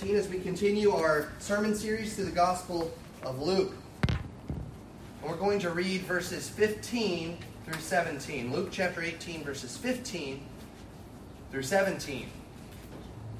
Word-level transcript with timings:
15 0.00 0.16
as 0.16 0.28
we 0.28 0.38
continue 0.38 0.92
our 0.92 1.28
sermon 1.40 1.74
series 1.74 2.14
through 2.14 2.24
the 2.24 2.30
Gospel 2.30 2.90
of 3.22 3.42
Luke. 3.42 3.74
We're 5.22 5.36
going 5.36 5.58
to 5.58 5.68
read 5.68 6.00
verses 6.02 6.48
15 6.48 7.36
through 7.66 7.80
17. 7.80 8.50
Luke 8.50 8.70
chapter 8.72 9.02
18, 9.02 9.44
verses 9.44 9.76
15 9.76 10.40
through 11.50 11.64
17. 11.64 12.30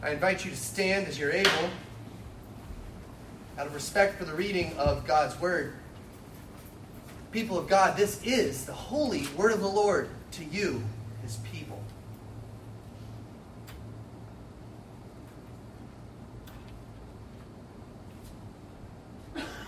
I 0.02 0.10
invite 0.10 0.44
you 0.44 0.50
to 0.50 0.56
stand 0.56 1.06
as 1.06 1.18
you're 1.18 1.32
able, 1.32 1.70
out 3.56 3.66
of 3.66 3.72
respect 3.72 4.18
for 4.18 4.26
the 4.26 4.34
reading 4.34 4.76
of 4.76 5.06
God's 5.06 5.40
Word. 5.40 5.72
People 7.32 7.56
of 7.56 7.68
God, 7.68 7.96
this 7.96 8.22
is 8.22 8.66
the 8.66 8.74
holy 8.74 9.26
Word 9.28 9.52
of 9.52 9.62
the 9.62 9.66
Lord 9.66 10.10
to 10.32 10.44
you, 10.44 10.82
His 11.22 11.36
people. 11.36 11.59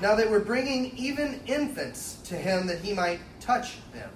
Now 0.03 0.17
they 0.17 0.27
were 0.27 0.41
bringing 0.41 0.99
even 0.99 1.41
infants 1.47 2.17
to 2.25 2.35
him 2.35 2.67
that 2.67 2.81
he 2.81 2.93
might 2.93 3.21
touch 3.39 3.77
them. 3.93 4.11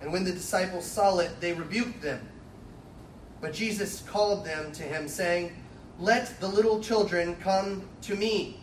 And 0.00 0.12
when 0.12 0.22
the 0.22 0.30
disciples 0.30 0.84
saw 0.84 1.18
it, 1.18 1.40
they 1.40 1.52
rebuked 1.52 2.00
them. 2.00 2.28
But 3.40 3.52
Jesus 3.52 4.02
called 4.02 4.44
them 4.44 4.70
to 4.70 4.84
him, 4.84 5.08
saying, 5.08 5.56
Let 5.98 6.38
the 6.38 6.46
little 6.46 6.80
children 6.80 7.34
come 7.40 7.88
to 8.02 8.14
me, 8.14 8.60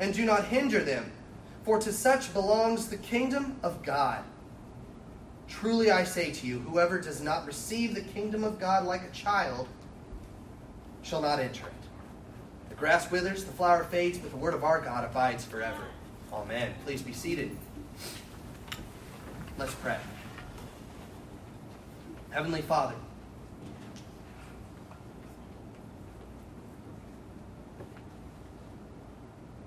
and 0.00 0.12
do 0.12 0.24
not 0.24 0.46
hinder 0.46 0.82
them, 0.82 1.12
for 1.62 1.78
to 1.78 1.92
such 1.92 2.32
belongs 2.32 2.88
the 2.88 2.96
kingdom 2.96 3.56
of 3.62 3.80
God. 3.84 4.24
Truly 5.46 5.92
I 5.92 6.02
say 6.02 6.32
to 6.32 6.46
you, 6.48 6.58
whoever 6.58 7.00
does 7.00 7.20
not 7.20 7.46
receive 7.46 7.94
the 7.94 8.00
kingdom 8.00 8.42
of 8.42 8.58
God 8.58 8.86
like 8.86 9.04
a 9.04 9.10
child 9.10 9.68
shall 11.02 11.22
not 11.22 11.38
enter 11.38 11.68
it. 11.68 11.83
The 12.74 12.80
grass 12.80 13.08
withers, 13.08 13.44
the 13.44 13.52
flower 13.52 13.84
fades, 13.84 14.18
but 14.18 14.32
the 14.32 14.36
word 14.36 14.52
of 14.52 14.64
our 14.64 14.80
God 14.80 15.04
abides 15.04 15.44
forever. 15.44 15.84
Amen. 16.32 16.74
Please 16.84 17.02
be 17.02 17.12
seated. 17.12 17.56
Let's 19.56 19.74
pray. 19.76 19.96
Heavenly 22.30 22.62
Father, 22.62 22.96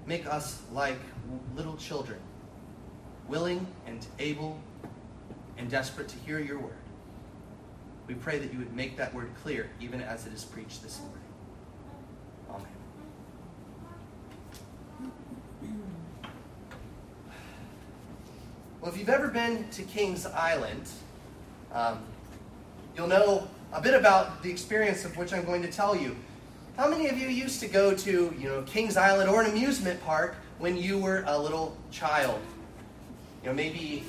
make 0.06 0.28
us 0.28 0.62
like 0.74 1.00
little 1.56 1.78
children, 1.78 2.20
willing 3.30 3.66
and 3.86 4.06
able 4.20 4.60
and 5.58 5.70
desperate 5.72 6.10
to 6.10 6.18
hear 6.18 6.40
your 6.40 6.60
word. 6.60 6.74
We 8.06 8.16
pray 8.16 8.38
that 8.40 8.52
you 8.52 8.60
would 8.60 8.76
make 8.76 8.98
that 8.98 9.14
word 9.14 9.30
clear 9.42 9.70
even 9.80 10.02
as 10.02 10.28
it 10.28 10.34
is 10.34 10.44
preached 10.44 10.84
this 10.84 11.00
morning. 11.00 11.24
Amen. 12.50 12.68
Well, 18.88 18.94
if 18.94 19.00
you've 19.02 19.10
ever 19.10 19.28
been 19.28 19.68
to 19.72 19.84
Kings 19.84 20.26
Island, 20.26 20.88
um, 21.74 22.00
you'll 22.96 23.10
know 23.10 23.50
a 23.74 23.82
bit 23.82 23.94
about 23.94 24.42
the 24.42 24.50
experience 24.50 25.04
of 25.04 25.18
which 25.18 25.34
I'm 25.34 25.44
going 25.44 25.62
to 25.64 25.70
tell 25.70 25.94
you. 25.94 26.16
How 26.78 26.88
many 26.90 27.10
of 27.10 27.18
you 27.18 27.28
used 27.28 27.60
to 27.60 27.68
go 27.68 27.94
to, 27.94 28.34
you 28.40 28.48
know, 28.48 28.62
Kings 28.62 28.96
Island 28.96 29.30
or 29.30 29.42
an 29.42 29.52
amusement 29.52 30.02
park 30.06 30.38
when 30.60 30.78
you 30.78 30.98
were 30.98 31.26
a 31.28 31.38
little 31.38 31.76
child? 31.92 32.40
You 33.44 33.50
know, 33.50 33.56
maybe 33.56 34.06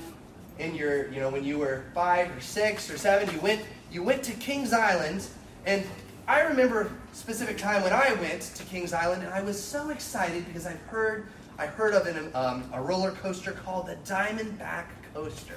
in 0.60 0.76
your, 0.76 1.10
you 1.10 1.18
know, 1.18 1.30
when 1.30 1.42
you 1.42 1.58
were 1.58 1.82
five 1.92 2.30
or 2.30 2.40
six 2.40 2.88
or 2.88 2.98
seven, 2.98 3.34
you 3.34 3.40
went, 3.40 3.60
you 3.90 4.04
went 4.04 4.22
to 4.22 4.32
Kings 4.34 4.72
Island, 4.72 5.26
and 5.66 5.82
I 6.28 6.42
remember 6.42 6.82
a 6.82 7.14
specific 7.16 7.56
time 7.56 7.82
when 7.82 7.94
I 7.94 8.12
went 8.20 8.42
to 8.42 8.62
Kings 8.64 8.92
Island, 8.92 9.22
and 9.22 9.32
I 9.32 9.40
was 9.40 9.60
so 9.60 9.88
excited 9.88 10.44
because 10.46 10.66
I've 10.66 10.82
heard 10.82 11.26
I 11.58 11.64
heard 11.66 11.94
of 11.94 12.06
an, 12.06 12.30
um, 12.34 12.70
a 12.74 12.82
roller 12.82 13.12
coaster 13.12 13.52
called 13.52 13.86
the 13.86 13.96
Diamondback 14.04 14.84
Coaster. 15.14 15.54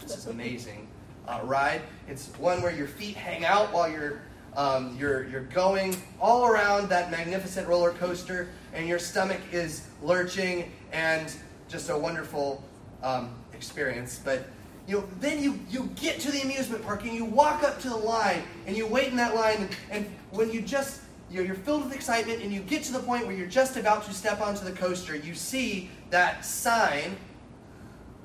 This 0.00 0.16
is 0.18 0.26
amazing 0.26 0.88
uh, 1.28 1.42
ride. 1.44 1.82
It's 2.08 2.26
one 2.38 2.62
where 2.62 2.72
your 2.72 2.88
feet 2.88 3.14
hang 3.14 3.44
out 3.44 3.72
while 3.72 3.88
you're 3.88 4.22
um, 4.56 4.96
you're 4.98 5.28
you're 5.28 5.44
going 5.44 5.96
all 6.20 6.48
around 6.48 6.88
that 6.88 7.12
magnificent 7.12 7.68
roller 7.68 7.92
coaster, 7.92 8.48
and 8.74 8.88
your 8.88 8.98
stomach 8.98 9.40
is 9.52 9.86
lurching, 10.02 10.72
and 10.90 11.32
just 11.68 11.90
a 11.90 11.96
wonderful 11.96 12.60
um, 13.04 13.36
experience. 13.52 14.20
But 14.22 14.48
you 14.86 14.98
know, 14.98 15.08
then 15.20 15.42
you, 15.42 15.58
you 15.70 15.90
get 15.94 16.18
to 16.20 16.30
the 16.32 16.42
amusement 16.42 16.84
park 16.84 17.04
and 17.04 17.14
you 17.14 17.24
walk 17.24 17.62
up 17.62 17.80
to 17.80 17.88
the 17.88 17.96
line 17.96 18.42
and 18.66 18.76
you 18.76 18.86
wait 18.86 19.08
in 19.08 19.16
that 19.16 19.34
line 19.34 19.58
and, 19.58 19.70
and 19.90 20.06
when 20.30 20.50
you 20.50 20.60
just 20.60 21.00
you're, 21.30 21.44
you're 21.44 21.54
filled 21.54 21.84
with 21.84 21.94
excitement 21.94 22.42
and 22.42 22.52
you 22.52 22.60
get 22.60 22.82
to 22.84 22.92
the 22.92 22.98
point 22.98 23.26
where 23.26 23.34
you're 23.34 23.46
just 23.46 23.76
about 23.76 24.04
to 24.04 24.12
step 24.12 24.40
onto 24.40 24.64
the 24.64 24.72
coaster, 24.72 25.16
you 25.16 25.34
see 25.34 25.90
that 26.10 26.44
sign, 26.44 27.16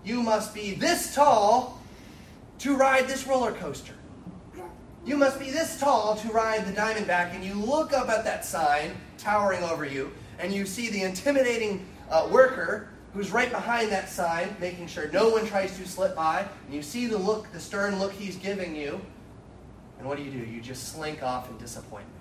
you 0.04 0.22
must 0.22 0.54
be 0.54 0.74
this 0.74 1.16
tall 1.16 1.82
to 2.60 2.76
ride 2.76 3.08
this 3.08 3.26
roller 3.26 3.54
coaster. 3.54 3.94
You 5.06 5.16
must 5.16 5.40
be 5.40 5.52
this 5.52 5.80
tall 5.80 6.18
to 6.18 6.28
ride 6.30 6.66
the 6.66 6.74
Diamondback, 6.74 7.34
and 7.34 7.44
you 7.44 7.54
look 7.54 7.94
up 7.94 8.10
at 8.10 8.26
that 8.26 8.44
sign 8.44 8.92
towering 9.18 9.64
over 9.64 9.86
you, 9.86 10.12
and 10.38 10.52
you 10.52 10.66
see 10.66 10.90
the 10.90 11.04
intimidating 11.04 11.88
uh, 12.10 12.28
worker 12.30 12.90
who's 13.18 13.32
right 13.32 13.50
behind 13.50 13.92
that 13.92 14.08
sign, 14.08 14.56
making 14.60 14.86
sure 14.86 15.10
no 15.12 15.28
one 15.28 15.44
tries 15.48 15.76
to 15.76 15.88
slip 15.88 16.16
by, 16.16 16.46
and 16.66 16.76
you 16.76 16.84
see 16.84 17.08
the 17.08 17.18
look, 17.18 17.52
the 17.52 17.60
stern 17.60 17.98
look 17.98 18.12
he's 18.12 18.36
giving 18.36 18.76
you, 18.76 19.02
and 19.98 20.08
what 20.08 20.20
do 20.20 20.24
you 20.24 20.30
do? 20.30 20.38
You 20.38 20.62
just 20.62 20.94
slink 20.94 21.24
off 21.24 21.50
in 21.50 21.58
disappointment. 21.58 22.14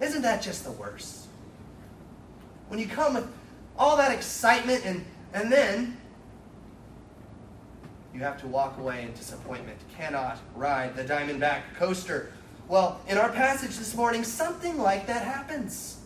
Isn't 0.00 0.22
that 0.22 0.40
just 0.40 0.64
the 0.64 0.72
worst? 0.72 1.26
When 2.68 2.80
you 2.80 2.86
come 2.86 3.12
with 3.12 3.30
all 3.76 3.98
that 3.98 4.12
excitement 4.12 4.86
and, 4.86 5.04
and 5.34 5.52
then 5.52 5.98
you 8.14 8.20
have 8.20 8.40
to 8.40 8.46
walk 8.46 8.78
away 8.78 9.02
in 9.02 9.12
disappointment, 9.12 9.76
cannot 9.94 10.38
ride 10.56 10.96
the 10.96 11.04
Diamondback 11.04 11.60
coaster. 11.76 12.32
Well, 12.66 12.98
in 13.08 13.18
our 13.18 13.30
passage 13.30 13.76
this 13.76 13.94
morning, 13.94 14.24
something 14.24 14.78
like 14.78 15.06
that 15.06 15.22
happens. 15.22 15.98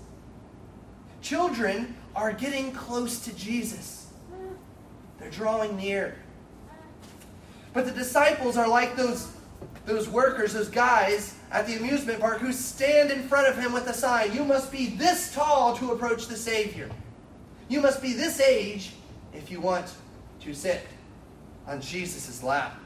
Children 1.22 1.94
are 2.14 2.32
getting 2.32 2.72
close 2.72 3.19
to 3.20 3.34
Jesus, 3.36 4.08
they're 5.19 5.30
drawing 5.30 5.76
near. 5.76 6.16
But 7.72 7.86
the 7.86 7.92
disciples 7.92 8.56
are 8.56 8.69
like 8.69 8.97
those, 8.97 9.28
those 9.84 10.08
workers, 10.08 10.52
those 10.52 10.69
guys 10.69 11.34
at 11.50 11.66
the 11.66 11.76
amusement 11.76 12.20
park 12.20 12.38
who 12.38 12.52
stand 12.52 13.10
in 13.10 13.22
front 13.28 13.48
of 13.48 13.58
him 13.58 13.72
with 13.72 13.86
a 13.88 13.94
sign 13.94 14.32
You 14.32 14.44
must 14.44 14.70
be 14.70 14.86
this 14.86 15.34
tall 15.34 15.76
to 15.76 15.92
approach 15.92 16.26
the 16.28 16.36
Savior. 16.36 16.88
You 17.69 17.80
must 17.80 18.00
be 18.00 18.12
this 18.12 18.41
age 18.41 18.92
if 19.32 19.50
you 19.50 19.60
want 19.60 19.92
to 20.41 20.54
sit 20.54 20.86
on 21.66 21.81
Jesus' 21.81 22.42
lap. 22.42 22.78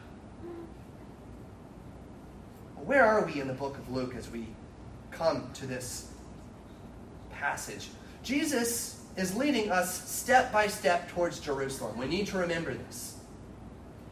Where 2.77 3.05
are 3.05 3.27
we 3.27 3.41
in 3.41 3.49
the 3.49 3.55
book 3.55 3.77
of 3.77 3.91
Luke 3.91 4.15
as 4.17 4.31
we 4.31 4.47
come 5.11 5.51
to 5.55 5.67
this 5.67 6.11
passage? 7.31 7.89
Jesus 8.23 8.98
is 9.19 9.35
leading 9.35 9.71
us 9.71 10.09
step 10.09 10.53
by 10.53 10.69
step 10.69 11.09
towards 11.11 11.41
Jerusalem. 11.41 11.99
We 11.99 12.07
need 12.07 12.29
to 12.29 12.39
remember 12.39 12.73
this. 12.73 13.17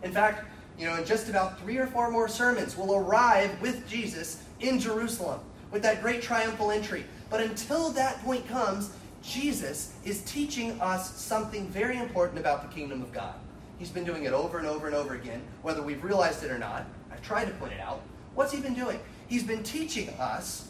In 0.02 0.10
fact, 0.10 0.44
you 0.76 0.86
know, 0.86 0.96
in 0.96 1.04
just 1.04 1.28
about 1.28 1.60
three 1.60 1.78
or 1.78 1.86
four 1.86 2.10
more 2.10 2.28
sermons, 2.28 2.76
we'll 2.76 2.96
arrive 2.96 3.60
with 3.62 3.88
Jesus 3.88 4.42
in 4.60 4.80
Jerusalem 4.80 5.40
with 5.70 5.82
that 5.82 6.02
great 6.02 6.22
triumphal 6.22 6.72
entry. 6.72 7.04
But 7.30 7.40
until 7.40 7.90
that 7.92 8.20
point 8.24 8.48
comes, 8.48 8.90
Jesus 9.22 9.92
is 10.04 10.22
teaching 10.22 10.80
us 10.80 11.16
something 11.16 11.68
very 11.68 11.98
important 11.98 12.38
about 12.38 12.68
the 12.68 12.74
kingdom 12.74 13.00
of 13.00 13.12
God. 13.12 13.34
He's 13.78 13.90
been 13.90 14.04
doing 14.04 14.24
it 14.24 14.32
over 14.32 14.58
and 14.58 14.66
over 14.66 14.86
and 14.86 14.96
over 14.96 15.14
again, 15.14 15.42
whether 15.62 15.82
we've 15.82 16.02
realized 16.02 16.42
it 16.42 16.50
or 16.50 16.58
not. 16.58 16.86
I've 17.12 17.22
tried 17.22 17.46
to 17.46 17.52
point 17.52 17.72
it 17.72 17.80
out. 17.80 18.00
What's 18.34 18.52
he 18.52 18.60
been 18.60 18.74
doing? 18.74 18.98
He's 19.28 19.42
been 19.44 19.62
teaching 19.62 20.08
us 20.18 20.68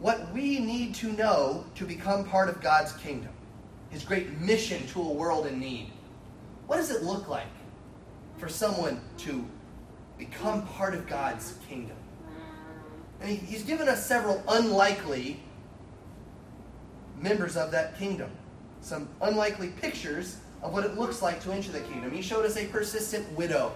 what 0.00 0.32
we 0.32 0.60
need 0.60 0.94
to 0.96 1.12
know 1.12 1.64
to 1.74 1.84
become 1.84 2.24
part 2.24 2.48
of 2.48 2.60
God's 2.60 2.92
kingdom, 2.92 3.32
his 3.90 4.04
great 4.04 4.40
mission 4.40 4.86
to 4.88 5.02
a 5.02 5.12
world 5.12 5.46
in 5.46 5.58
need. 5.58 5.90
What 6.66 6.76
does 6.76 6.90
it 6.90 7.02
look 7.02 7.28
like 7.28 7.46
for 8.36 8.48
someone 8.48 9.00
to 9.18 9.44
become 10.16 10.66
part 10.66 10.94
of 10.94 11.08
God's 11.08 11.58
kingdom? 11.68 11.96
And 13.20 13.30
he, 13.30 13.36
he's 13.36 13.64
given 13.64 13.88
us 13.88 14.06
several 14.06 14.42
unlikely 14.48 15.40
members 17.20 17.56
of 17.56 17.72
that 17.72 17.98
kingdom, 17.98 18.30
some 18.80 19.08
unlikely 19.20 19.70
pictures 19.80 20.36
of 20.62 20.72
what 20.72 20.84
it 20.84 20.96
looks 20.96 21.22
like 21.22 21.42
to 21.42 21.52
enter 21.52 21.72
the 21.72 21.80
kingdom. 21.80 22.12
He 22.12 22.22
showed 22.22 22.44
us 22.44 22.56
a 22.56 22.66
persistent 22.66 23.30
widow 23.32 23.74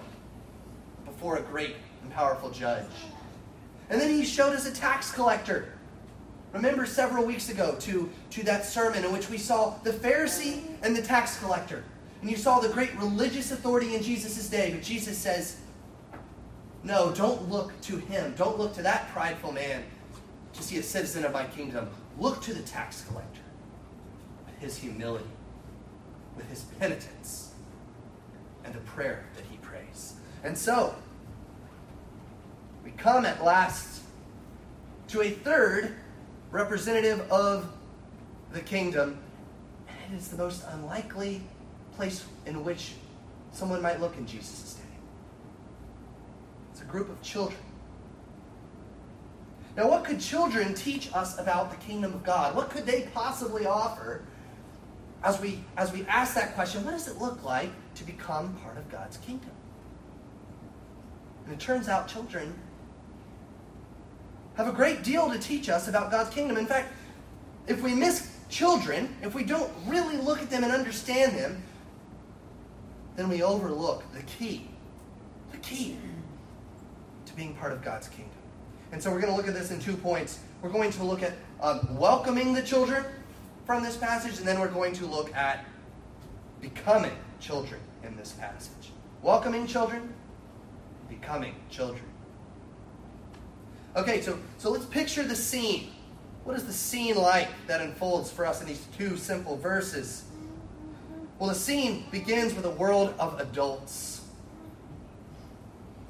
before 1.05 1.37
a 1.37 1.41
great 1.41 1.75
and 2.01 2.11
powerful 2.11 2.49
judge. 2.49 2.85
And 3.89 3.99
then 3.99 4.09
he 4.09 4.23
showed 4.23 4.53
us 4.53 4.65
a 4.65 4.73
tax 4.73 5.11
collector. 5.11 5.72
Remember 6.53 6.85
several 6.85 7.25
weeks 7.25 7.49
ago 7.49 7.75
to, 7.79 8.09
to 8.29 8.43
that 8.43 8.65
sermon 8.65 9.03
in 9.03 9.11
which 9.11 9.29
we 9.29 9.39
saw 9.39 9.75
the 9.83 9.91
Pharisee 9.91 10.61
and 10.83 10.95
the 10.95 11.01
tax 11.01 11.39
collector. 11.39 11.83
And 12.21 12.29
you 12.29 12.37
saw 12.37 12.59
the 12.59 12.69
great 12.69 12.95
religious 12.97 13.51
authority 13.51 13.95
in 13.95 14.03
Jesus' 14.03 14.47
day. 14.47 14.71
But 14.71 14.83
Jesus 14.83 15.17
says, 15.17 15.57
no, 16.83 17.11
don't 17.11 17.49
look 17.49 17.79
to 17.81 17.97
him. 17.97 18.35
Don't 18.37 18.59
look 18.59 18.75
to 18.75 18.83
that 18.83 19.09
prideful 19.09 19.51
man. 19.51 19.83
To 20.53 20.61
see 20.61 20.77
a 20.77 20.83
citizen 20.83 21.25
of 21.25 21.33
my 21.33 21.45
kingdom, 21.45 21.89
look 22.19 22.41
to 22.43 22.53
the 22.53 22.61
tax 22.61 23.03
collector 23.07 23.41
with 24.45 24.55
his 24.59 24.77
humility, 24.77 25.25
with 26.37 26.47
his 26.47 26.61
penitence, 26.79 27.53
and 28.63 28.71
the 28.71 28.79
prayer 28.81 29.25
that 29.35 29.45
he 29.49 29.57
prays. 29.57 30.13
And 30.43 30.55
so, 30.55 30.93
we 32.85 32.91
come 32.91 33.25
at 33.25 33.43
last 33.43 34.03
to 35.07 35.21
a 35.21 35.31
third 35.31 35.95
representative 36.53 37.19
of 37.31 37.67
the 38.53 38.61
kingdom, 38.61 39.17
and 39.87 40.13
it 40.13 40.17
is 40.17 40.27
the 40.27 40.37
most 40.37 40.63
unlikely 40.69 41.41
place 41.95 42.23
in 42.45 42.63
which 42.63 42.93
someone 43.51 43.81
might 43.81 43.99
look 43.99 44.15
in 44.17 44.27
Jesus' 44.27 44.75
day. 44.75 44.81
It's 46.71 46.81
a 46.81 46.85
group 46.85 47.09
of 47.09 47.19
children. 47.23 47.59
Now, 49.75 49.89
what 49.89 50.03
could 50.03 50.19
children 50.19 50.75
teach 50.75 51.11
us 51.15 51.39
about 51.39 51.71
the 51.71 51.77
kingdom 51.77 52.13
of 52.13 52.23
God? 52.23 52.55
What 52.55 52.69
could 52.69 52.85
they 52.85 53.09
possibly 53.15 53.65
offer 53.65 54.23
as 55.23 55.41
we, 55.41 55.63
as 55.75 55.91
we 55.91 56.05
ask 56.05 56.35
that 56.35 56.53
question? 56.53 56.85
What 56.85 56.91
does 56.91 57.07
it 57.07 57.17
look 57.17 57.43
like 57.43 57.71
to 57.95 58.03
become 58.03 58.53
part 58.63 58.77
of 58.77 58.87
God's 58.91 59.17
kingdom? 59.17 59.49
And 61.45 61.53
it 61.53 61.59
turns 61.59 61.89
out 61.89 62.07
children 62.07 62.53
have 64.55 64.67
a 64.67 64.71
great 64.71 65.03
deal 65.03 65.31
to 65.31 65.39
teach 65.39 65.69
us 65.69 65.87
about 65.87 66.11
God's 66.11 66.29
kingdom. 66.29 66.57
In 66.57 66.65
fact, 66.65 66.93
if 67.67 67.81
we 67.81 67.93
miss 67.95 68.29
children, 68.49 69.15
if 69.21 69.33
we 69.33 69.43
don't 69.43 69.71
really 69.87 70.17
look 70.17 70.41
at 70.41 70.49
them 70.49 70.63
and 70.63 70.71
understand 70.71 71.37
them, 71.37 71.61
then 73.15 73.29
we 73.29 73.41
overlook 73.41 74.03
the 74.13 74.21
key. 74.23 74.67
The 75.51 75.57
key 75.57 75.97
to 77.25 77.33
being 77.35 77.55
part 77.55 77.71
of 77.71 77.83
God's 77.83 78.07
kingdom. 78.07 78.33
And 78.91 79.01
so 79.01 79.11
we're 79.11 79.21
going 79.21 79.31
to 79.31 79.37
look 79.37 79.47
at 79.47 79.55
this 79.55 79.71
in 79.71 79.79
two 79.79 79.95
points. 79.95 80.39
We're 80.61 80.69
going 80.69 80.91
to 80.91 81.03
look 81.03 81.23
at 81.23 81.33
um, 81.61 81.97
welcoming 81.97 82.53
the 82.53 82.61
children 82.61 83.03
from 83.65 83.81
this 83.81 83.97
passage, 83.97 84.37
and 84.37 84.47
then 84.47 84.59
we're 84.59 84.67
going 84.67 84.93
to 84.93 85.05
look 85.05 85.33
at 85.35 85.65
becoming 86.61 87.13
children 87.39 87.79
in 88.03 88.15
this 88.15 88.33
passage. 88.33 88.91
Welcoming 89.21 89.65
children, 89.65 90.13
becoming 91.09 91.55
children. 91.69 92.03
Okay, 93.95 94.21
so, 94.21 94.39
so 94.57 94.71
let's 94.71 94.85
picture 94.85 95.23
the 95.23 95.35
scene. 95.35 95.91
What 96.45 96.57
is 96.57 96.65
the 96.65 96.73
scene 96.73 97.15
like 97.15 97.47
that 97.67 97.79
unfolds 97.79 98.31
for 98.31 98.45
us 98.45 98.59
in 98.59 98.67
these 98.67 98.85
two 98.97 99.17
simple 99.17 99.55
verses? 99.55 100.23
Well, 101.37 101.49
the 101.49 101.55
scene 101.55 102.05
begins 102.09 102.53
with 102.55 102.65
a 102.65 102.71
world 102.71 103.13
of 103.19 103.39
adults. 103.39 104.21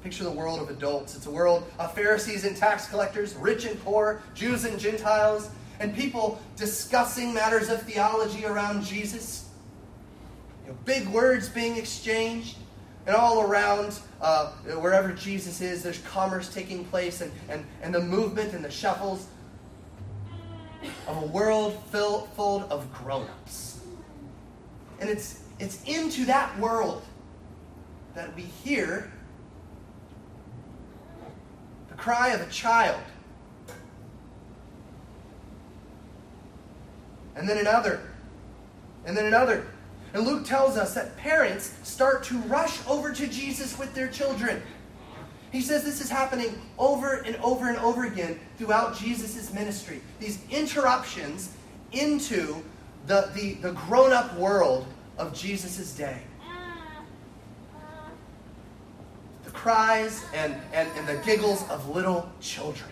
Picture 0.02 0.24
the 0.24 0.30
world 0.30 0.60
of 0.60 0.70
adults. 0.70 1.14
It's 1.14 1.26
a 1.26 1.30
world 1.30 1.64
of 1.78 1.94
Pharisees 1.94 2.44
and 2.44 2.56
tax 2.56 2.88
collectors, 2.88 3.34
rich 3.34 3.64
and 3.64 3.82
poor, 3.84 4.22
Jews 4.34 4.64
and 4.64 4.78
Gentiles, 4.78 5.50
and 5.78 5.94
people 5.94 6.40
discussing 6.56 7.34
matters 7.34 7.68
of 7.68 7.82
theology 7.82 8.46
around 8.46 8.82
Jesus. 8.84 9.48
You 10.64 10.72
know, 10.72 10.78
big 10.84 11.06
words 11.08 11.48
being 11.48 11.76
exchanged. 11.76 12.56
And 13.06 13.14
all 13.14 13.42
around, 13.42 13.98
uh, 14.20 14.50
wherever 14.78 15.12
Jesus 15.12 15.60
is, 15.60 15.82
there's 15.82 15.98
commerce 15.98 16.52
taking 16.52 16.84
place 16.86 17.20
and, 17.20 17.30
and, 17.48 17.66
and 17.82 17.94
the 17.94 18.00
movement 18.00 18.54
and 18.54 18.64
the 18.64 18.70
shuffles 18.70 19.26
of 21.06 21.22
a 21.22 21.26
world 21.26 21.82
filled, 21.90 22.28
full 22.34 22.66
of 22.70 22.90
grown 22.92 23.26
ups. 23.28 23.80
And 25.00 25.10
it's, 25.10 25.42
it's 25.58 25.82
into 25.84 26.24
that 26.26 26.58
world 26.58 27.02
that 28.14 28.34
we 28.34 28.42
hear 28.42 29.12
the 31.90 31.94
cry 31.94 32.28
of 32.28 32.40
a 32.40 32.50
child. 32.50 33.00
And 37.36 37.48
then 37.48 37.58
another. 37.58 38.00
And 39.04 39.16
then 39.16 39.26
another. 39.26 39.66
And 40.14 40.24
Luke 40.24 40.46
tells 40.46 40.76
us 40.76 40.94
that 40.94 41.16
parents 41.16 41.74
start 41.82 42.22
to 42.24 42.38
rush 42.42 42.78
over 42.86 43.12
to 43.12 43.26
Jesus 43.26 43.76
with 43.76 43.94
their 43.94 44.06
children. 44.06 44.62
He 45.50 45.60
says 45.60 45.84
this 45.84 46.00
is 46.00 46.08
happening 46.08 46.60
over 46.78 47.14
and 47.26 47.34
over 47.36 47.68
and 47.68 47.76
over 47.78 48.04
again 48.04 48.38
throughout 48.56 48.96
Jesus' 48.96 49.52
ministry. 49.52 50.00
These 50.20 50.38
interruptions 50.50 51.52
into 51.90 52.62
the, 53.06 53.30
the, 53.34 53.54
the 53.54 53.72
grown 53.72 54.12
up 54.12 54.36
world 54.38 54.86
of 55.18 55.34
Jesus' 55.34 55.92
day. 55.94 56.22
The 59.44 59.50
cries 59.50 60.24
and, 60.32 60.54
and, 60.72 60.88
and 60.96 61.08
the 61.08 61.24
giggles 61.24 61.68
of 61.68 61.88
little 61.88 62.30
children. 62.40 62.90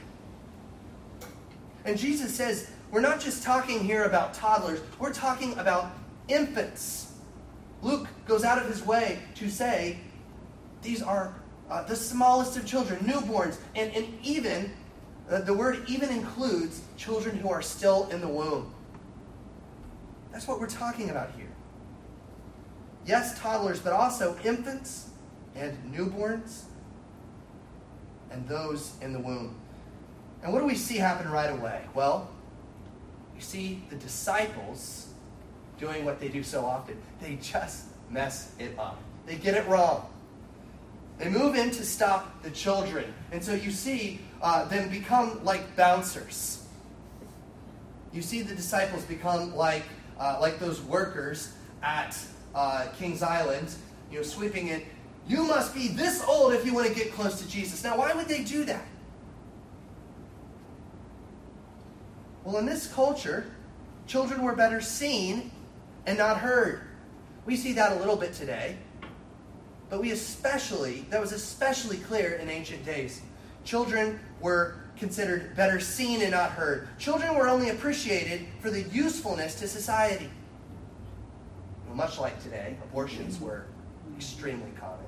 And 1.84 1.96
Jesus 1.96 2.34
says, 2.34 2.68
we're 2.90 3.00
not 3.00 3.20
just 3.20 3.44
talking 3.44 3.84
here 3.84 4.04
about 4.04 4.34
toddlers, 4.34 4.80
we're 4.98 5.12
talking 5.12 5.56
about 5.58 5.92
infants. 6.28 7.11
Luke 7.82 8.08
goes 8.26 8.44
out 8.44 8.58
of 8.58 8.68
his 8.68 8.84
way 8.84 9.18
to 9.34 9.50
say 9.50 9.98
these 10.82 11.02
are 11.02 11.34
uh, 11.68 11.82
the 11.84 11.96
smallest 11.96 12.56
of 12.56 12.64
children, 12.64 13.00
newborns, 13.00 13.56
and, 13.74 13.92
and 13.94 14.06
even, 14.22 14.72
uh, 15.30 15.40
the 15.40 15.54
word 15.54 15.82
even 15.88 16.08
includes 16.10 16.82
children 16.96 17.36
who 17.36 17.48
are 17.48 17.62
still 17.62 18.08
in 18.08 18.20
the 18.20 18.28
womb. 18.28 18.72
That's 20.30 20.46
what 20.46 20.60
we're 20.60 20.68
talking 20.68 21.10
about 21.10 21.32
here. 21.36 21.48
Yes, 23.04 23.38
toddlers, 23.38 23.80
but 23.80 23.92
also 23.92 24.38
infants 24.44 25.10
and 25.54 25.76
newborns 25.92 26.62
and 28.30 28.46
those 28.48 28.92
in 29.02 29.12
the 29.12 29.18
womb. 29.18 29.56
And 30.42 30.52
what 30.52 30.60
do 30.60 30.66
we 30.66 30.74
see 30.74 30.96
happen 30.96 31.30
right 31.30 31.50
away? 31.50 31.82
Well, 31.94 32.30
we 33.34 33.40
see 33.40 33.82
the 33.90 33.96
disciples 33.96 35.11
doing 35.82 36.04
what 36.04 36.20
they 36.20 36.28
do 36.28 36.44
so 36.44 36.64
often. 36.64 36.96
They 37.20 37.36
just 37.42 37.86
mess 38.08 38.52
it 38.60 38.78
up. 38.78 39.02
They 39.26 39.34
get 39.34 39.54
it 39.54 39.66
wrong. 39.66 40.08
They 41.18 41.28
move 41.28 41.56
in 41.56 41.72
to 41.72 41.84
stop 41.84 42.40
the 42.44 42.50
children. 42.50 43.12
And 43.32 43.42
so 43.42 43.52
you 43.52 43.72
see 43.72 44.20
uh, 44.40 44.64
them 44.66 44.88
become 44.90 45.44
like 45.44 45.74
bouncers. 45.76 46.64
You 48.12 48.22
see 48.22 48.42
the 48.42 48.54
disciples 48.54 49.04
become 49.04 49.56
like, 49.56 49.82
uh, 50.20 50.38
like 50.40 50.60
those 50.60 50.80
workers 50.82 51.52
at 51.82 52.16
uh, 52.54 52.86
Kings 52.96 53.22
Island, 53.22 53.74
you 54.10 54.18
know, 54.18 54.22
sweeping 54.22 54.68
it. 54.68 54.86
You 55.26 55.44
must 55.44 55.74
be 55.74 55.88
this 55.88 56.22
old 56.28 56.52
if 56.52 56.64
you 56.64 56.74
want 56.74 56.86
to 56.86 56.94
get 56.94 57.12
close 57.12 57.40
to 57.40 57.48
Jesus. 57.48 57.82
Now, 57.82 57.98
why 57.98 58.12
would 58.12 58.28
they 58.28 58.44
do 58.44 58.64
that? 58.64 58.84
Well, 62.44 62.58
in 62.58 62.66
this 62.66 62.86
culture, 62.86 63.46
children 64.06 64.42
were 64.42 64.54
better 64.54 64.80
seen 64.80 65.51
and 66.06 66.18
not 66.18 66.38
heard. 66.38 66.82
We 67.46 67.56
see 67.56 67.72
that 67.74 67.92
a 67.92 67.96
little 67.96 68.16
bit 68.16 68.32
today, 68.32 68.76
but 69.90 70.00
we 70.00 70.10
especially, 70.12 71.06
that 71.10 71.20
was 71.20 71.32
especially 71.32 71.98
clear 71.98 72.34
in 72.34 72.48
ancient 72.48 72.84
days. 72.84 73.22
Children 73.64 74.20
were 74.40 74.76
considered 74.96 75.56
better 75.56 75.80
seen 75.80 76.22
and 76.22 76.30
not 76.30 76.50
heard. 76.50 76.88
Children 76.98 77.34
were 77.34 77.48
only 77.48 77.70
appreciated 77.70 78.46
for 78.60 78.70
the 78.70 78.82
usefulness 78.82 79.54
to 79.56 79.68
society. 79.68 80.30
Well, 81.86 81.96
much 81.96 82.18
like 82.18 82.40
today, 82.42 82.76
abortions 82.84 83.40
were 83.40 83.66
extremely 84.16 84.70
common. 84.78 84.98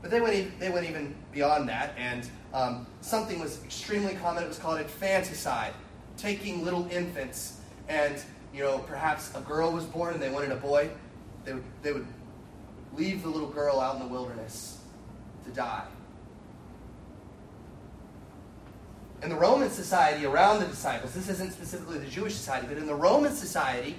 But 0.00 0.10
they 0.10 0.20
went, 0.20 0.58
they 0.60 0.70
went 0.70 0.88
even 0.88 1.14
beyond 1.32 1.68
that, 1.68 1.94
and 1.98 2.28
um, 2.54 2.86
something 3.00 3.40
was 3.40 3.62
extremely 3.64 4.14
common. 4.14 4.44
It 4.44 4.48
was 4.48 4.58
called 4.58 4.80
infanticide, 4.80 5.74
taking 6.16 6.64
little 6.64 6.88
infants 6.90 7.60
and 7.88 8.22
you 8.54 8.62
know, 8.62 8.78
perhaps 8.78 9.34
a 9.34 9.40
girl 9.40 9.72
was 9.72 9.84
born 9.84 10.14
and 10.14 10.22
they 10.22 10.30
wanted 10.30 10.52
a 10.52 10.56
boy, 10.56 10.90
they 11.44 11.52
would, 11.52 11.64
they 11.82 11.92
would 11.92 12.06
leave 12.96 13.22
the 13.22 13.28
little 13.28 13.48
girl 13.48 13.80
out 13.80 13.96
in 13.96 14.02
the 14.02 14.08
wilderness 14.08 14.78
to 15.44 15.50
die. 15.50 15.86
In 19.22 19.30
the 19.30 19.36
Roman 19.36 19.70
society 19.70 20.26
around 20.26 20.60
the 20.60 20.66
disciples, 20.66 21.12
this 21.12 21.28
isn't 21.28 21.52
specifically 21.52 21.98
the 21.98 22.06
Jewish 22.06 22.34
society, 22.34 22.66
but 22.68 22.76
in 22.76 22.86
the 22.86 22.94
Roman 22.94 23.34
society, 23.34 23.96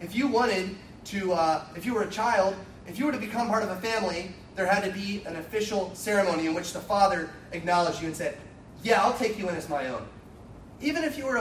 if 0.00 0.14
you 0.14 0.28
wanted 0.28 0.76
to, 1.06 1.32
uh, 1.32 1.64
if 1.76 1.84
you 1.84 1.94
were 1.94 2.02
a 2.02 2.10
child, 2.10 2.54
if 2.86 2.98
you 2.98 3.06
were 3.06 3.12
to 3.12 3.18
become 3.18 3.48
part 3.48 3.62
of 3.62 3.70
a 3.70 3.76
family, 3.76 4.32
there 4.54 4.66
had 4.66 4.84
to 4.84 4.90
be 4.90 5.22
an 5.26 5.36
official 5.36 5.94
ceremony 5.94 6.46
in 6.46 6.54
which 6.54 6.72
the 6.72 6.80
father 6.80 7.30
acknowledged 7.52 8.00
you 8.00 8.06
and 8.06 8.16
said, 8.16 8.36
Yeah, 8.82 9.02
I'll 9.02 9.16
take 9.16 9.38
you 9.38 9.48
in 9.48 9.54
as 9.54 9.68
my 9.68 9.88
own. 9.88 10.06
Even 10.80 11.04
if 11.04 11.16
you 11.16 11.26
were 11.26 11.36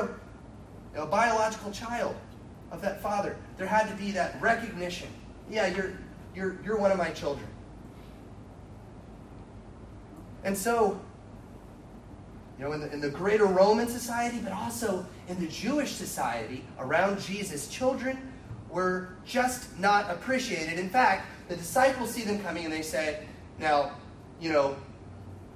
a, 0.95 1.01
a 1.01 1.05
biological 1.05 1.71
child, 1.71 2.15
of 2.71 2.81
that 2.81 3.01
father. 3.01 3.35
There 3.57 3.67
had 3.67 3.87
to 3.89 3.95
be 3.95 4.11
that 4.11 4.41
recognition. 4.41 5.09
Yeah, 5.49 5.67
you're, 5.67 5.93
you're, 6.35 6.57
you're 6.63 6.77
one 6.77 6.91
of 6.91 6.97
my 6.97 7.09
children. 7.09 7.47
And 10.43 10.57
so, 10.57 10.99
you 12.57 12.65
know, 12.65 12.71
in 12.71 12.81
the, 12.81 12.91
in 12.93 13.01
the 13.01 13.09
greater 13.09 13.45
Roman 13.45 13.87
society, 13.87 14.39
but 14.43 14.53
also 14.53 15.05
in 15.27 15.39
the 15.39 15.47
Jewish 15.47 15.91
society 15.91 16.63
around 16.79 17.19
Jesus, 17.19 17.67
children 17.67 18.17
were 18.69 19.09
just 19.25 19.77
not 19.77 20.09
appreciated. 20.09 20.79
In 20.79 20.89
fact, 20.89 21.27
the 21.49 21.55
disciples 21.55 22.11
see 22.11 22.23
them 22.23 22.41
coming 22.41 22.63
and 22.63 22.73
they 22.73 22.81
say, 22.81 23.25
now, 23.59 23.91
you 24.39 24.51
know, 24.51 24.75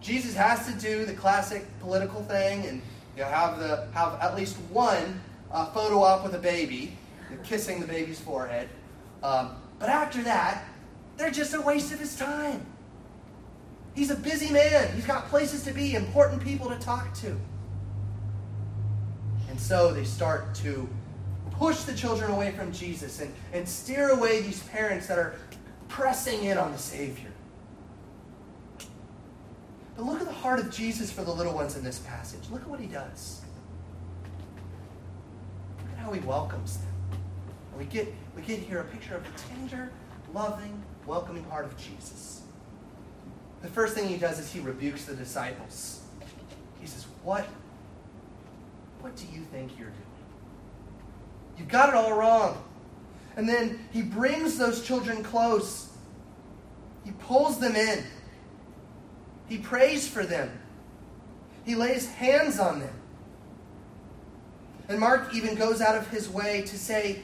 Jesus 0.02 0.36
has 0.36 0.68
to 0.68 0.74
do 0.74 1.06
the 1.06 1.14
classic 1.14 1.66
political 1.80 2.22
thing 2.24 2.66
and 2.66 2.82
You 3.16 3.24
know, 3.24 3.30
have 3.30 3.60
the 3.60 3.88
have 3.94 4.20
at 4.20 4.36
least 4.36 4.58
one 4.70 5.22
uh, 5.50 5.72
photo 5.72 6.04
op 6.04 6.26
with 6.26 6.36
a 6.36 6.40
baby, 6.40 6.98
kissing 7.44 7.80
the 7.80 7.88
baby's 7.88 8.20
forehead. 8.20 8.70
Um, 9.24 9.56
but 9.80 9.89
after 9.89 10.22
that, 10.24 10.65
they're 11.18 11.32
just 11.32 11.54
a 11.54 11.62
waste 11.62 11.92
of 11.92 12.00
his 12.00 12.15
time. 12.15 12.65
He's 13.94 14.12
a 14.12 14.15
busy 14.15 14.51
man. 14.51 14.94
He's 14.94 15.06
got 15.06 15.30
places 15.30 15.63
to 15.63 15.72
be, 15.72 15.96
important 15.96 16.42
people 16.42 16.70
to 16.70 16.77
talk 16.77 17.13
to. 17.15 17.39
And 19.50 19.60
so 19.60 19.94
they 19.94 20.04
start 20.04 20.54
to 20.56 20.89
push 21.51 21.84
the 21.84 21.96
children 21.96 22.32
away 22.32 22.51
from 22.51 22.74
Jesus 22.74 23.22
and, 23.22 23.34
and 23.54 23.68
steer 23.68 24.10
away 24.10 24.42
these 24.42 24.62
parents 24.63 25.08
that 25.08 25.18
are 25.18 25.36
pressing 25.88 26.44
in 26.44 26.58
on 26.58 26.74
the 26.74 26.77
Savior. 26.77 27.32
But 29.96 30.06
look 30.06 30.20
at 30.20 30.27
the 30.27 30.34
heart 30.34 30.60
of 30.60 30.70
Jesus 30.72 31.10
for 31.10 31.24
the 31.24 31.32
little 31.32 31.54
ones 31.54 31.77
in 31.77 31.84
this 31.84 32.00
passage. 32.00 32.42
Look 32.51 32.63
at 32.63 32.68
what 32.68 32.82
he 32.82 32.88
does. 32.88 33.42
Look 35.80 35.94
at 35.94 36.00
how 36.00 36.12
he 36.12 36.20
welcomes 36.20 36.77
them. 36.80 36.95
We 37.77 37.86
get, 37.86 38.13
we 38.36 38.41
get 38.41 38.60
here 38.60 38.79
a 38.79 38.84
picture 38.86 39.15
of 39.15 39.24
the 39.24 39.44
tender, 39.50 39.91
loving, 40.34 40.82
welcoming 41.05 41.44
heart 41.46 41.65
of 41.65 41.77
Jesus. 41.77 42.41
The 43.62 43.67
first 43.67 43.96
thing 43.96 44.08
he 44.08 44.17
does 44.17 44.39
is 44.39 44.51
he 44.51 44.60
rebukes 44.60 45.05
the 45.05 45.15
disciples. 45.15 46.01
He 46.79 46.88
says, 46.88 47.05
What? 47.24 47.46
What 49.01 49.15
do 49.15 49.25
you 49.34 49.41
think 49.51 49.77
you're 49.77 49.89
doing? 49.89 50.01
You've 51.58 51.67
got 51.67 51.89
it 51.89 51.96
all 51.96 52.13
wrong. 52.13 52.63
And 53.36 53.48
then 53.48 53.79
he 53.91 54.01
brings 54.01 54.58
those 54.58 54.86
children 54.86 55.24
close. 55.24 55.89
He 57.03 57.12
pulls 57.12 57.60
them 57.60 57.75
in. 57.75 58.03
He 59.48 59.58
prays 59.58 60.08
for 60.08 60.25
them. 60.25 60.51
He 61.65 61.75
lays 61.75 62.08
hands 62.08 62.60
on 62.60 62.79
them. 62.79 62.94
And 64.88 65.00
Mark 65.00 65.34
even 65.34 65.55
goes 65.55 65.82
out 65.82 65.96
of 65.96 66.08
his 66.08 66.29
way 66.29 66.62
to 66.63 66.77
say 66.77 67.24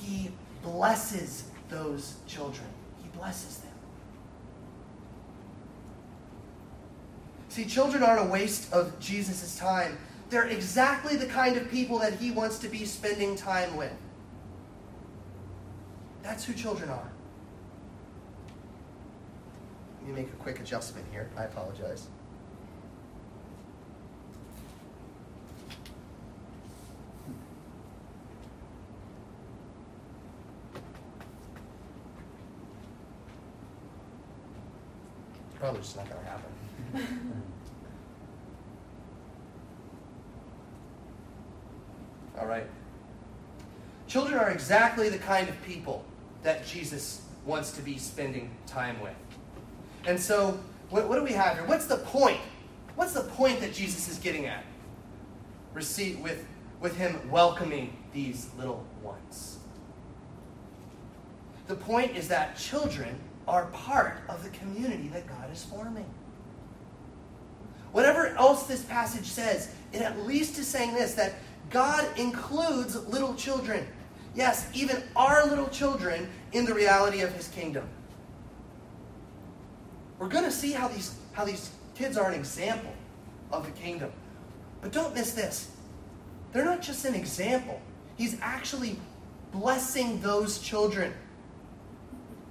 he 0.00 0.30
blesses 0.62 1.44
those 1.68 2.16
children. 2.26 2.66
He 3.02 3.08
blesses 3.16 3.58
them. 3.58 3.70
See, 7.48 7.64
children 7.64 8.02
aren't 8.02 8.28
a 8.28 8.30
waste 8.30 8.72
of 8.72 8.98
Jesus' 9.00 9.58
time. 9.58 9.98
They're 10.30 10.46
exactly 10.46 11.16
the 11.16 11.26
kind 11.26 11.56
of 11.56 11.68
people 11.70 11.98
that 11.98 12.14
he 12.14 12.30
wants 12.30 12.58
to 12.60 12.68
be 12.68 12.84
spending 12.84 13.34
time 13.34 13.76
with. 13.76 13.92
That's 16.22 16.44
who 16.44 16.52
children 16.52 16.90
are. 16.90 17.10
Let 20.00 20.08
me 20.08 20.22
make 20.22 20.32
a 20.32 20.36
quick 20.36 20.60
adjustment 20.60 21.06
here. 21.10 21.28
I 21.36 21.44
apologize. 21.44 22.06
Probably 35.80 35.86
just 35.86 35.96
not 35.96 36.08
going 36.10 36.20
to 36.22 36.30
happen. 36.30 36.50
All 42.38 42.46
right. 42.46 42.66
Children 44.06 44.38
are 44.38 44.50
exactly 44.50 45.08
the 45.08 45.18
kind 45.18 45.48
of 45.48 45.62
people 45.62 46.04
that 46.42 46.66
Jesus 46.66 47.22
wants 47.46 47.70
to 47.72 47.82
be 47.82 47.96
spending 47.98 48.50
time 48.66 49.00
with. 49.00 49.14
And 50.06 50.18
so, 50.18 50.60
what, 50.90 51.08
what 51.08 51.16
do 51.16 51.24
we 51.24 51.32
have 51.32 51.56
here? 51.56 51.66
What's 51.66 51.86
the 51.86 51.98
point? 51.98 52.40
What's 52.96 53.12
the 53.12 53.22
point 53.22 53.60
that 53.60 53.72
Jesus 53.72 54.08
is 54.08 54.18
getting 54.18 54.46
at? 54.46 54.64
Receipt 55.72 56.18
with, 56.18 56.46
with 56.80 56.96
him 56.96 57.30
welcoming 57.30 57.96
these 58.12 58.48
little 58.58 58.84
ones. 59.02 59.58
The 61.68 61.76
point 61.76 62.16
is 62.16 62.28
that 62.28 62.56
children 62.58 63.18
are 63.50 63.66
part 63.66 64.18
of 64.28 64.44
the 64.44 64.50
community 64.50 65.08
that 65.08 65.26
God 65.26 65.52
is 65.52 65.64
forming. 65.64 66.06
Whatever 67.90 68.28
else 68.28 68.68
this 68.68 68.84
passage 68.84 69.26
says, 69.26 69.74
it 69.92 70.02
at 70.02 70.24
least 70.24 70.56
is 70.58 70.68
saying 70.68 70.94
this 70.94 71.14
that 71.14 71.34
God 71.68 72.06
includes 72.16 72.94
little 73.08 73.34
children. 73.34 73.84
Yes, 74.36 74.68
even 74.72 75.02
our 75.16 75.44
little 75.46 75.66
children 75.68 76.30
in 76.52 76.64
the 76.64 76.72
reality 76.72 77.22
of 77.22 77.34
his 77.34 77.48
kingdom. 77.48 77.88
We're 80.20 80.28
going 80.28 80.44
to 80.44 80.52
see 80.52 80.70
how 80.70 80.86
these, 80.86 81.16
how 81.32 81.44
these 81.44 81.70
kids 81.96 82.16
are 82.16 82.30
an 82.30 82.38
example 82.38 82.92
of 83.50 83.66
the 83.66 83.72
kingdom. 83.72 84.12
But 84.80 84.92
don't 84.92 85.12
miss 85.12 85.32
this. 85.32 85.72
They're 86.52 86.64
not 86.64 86.82
just 86.82 87.04
an 87.04 87.16
example, 87.16 87.80
he's 88.16 88.38
actually 88.40 88.96
blessing 89.52 90.20
those 90.20 90.60
children, 90.60 91.12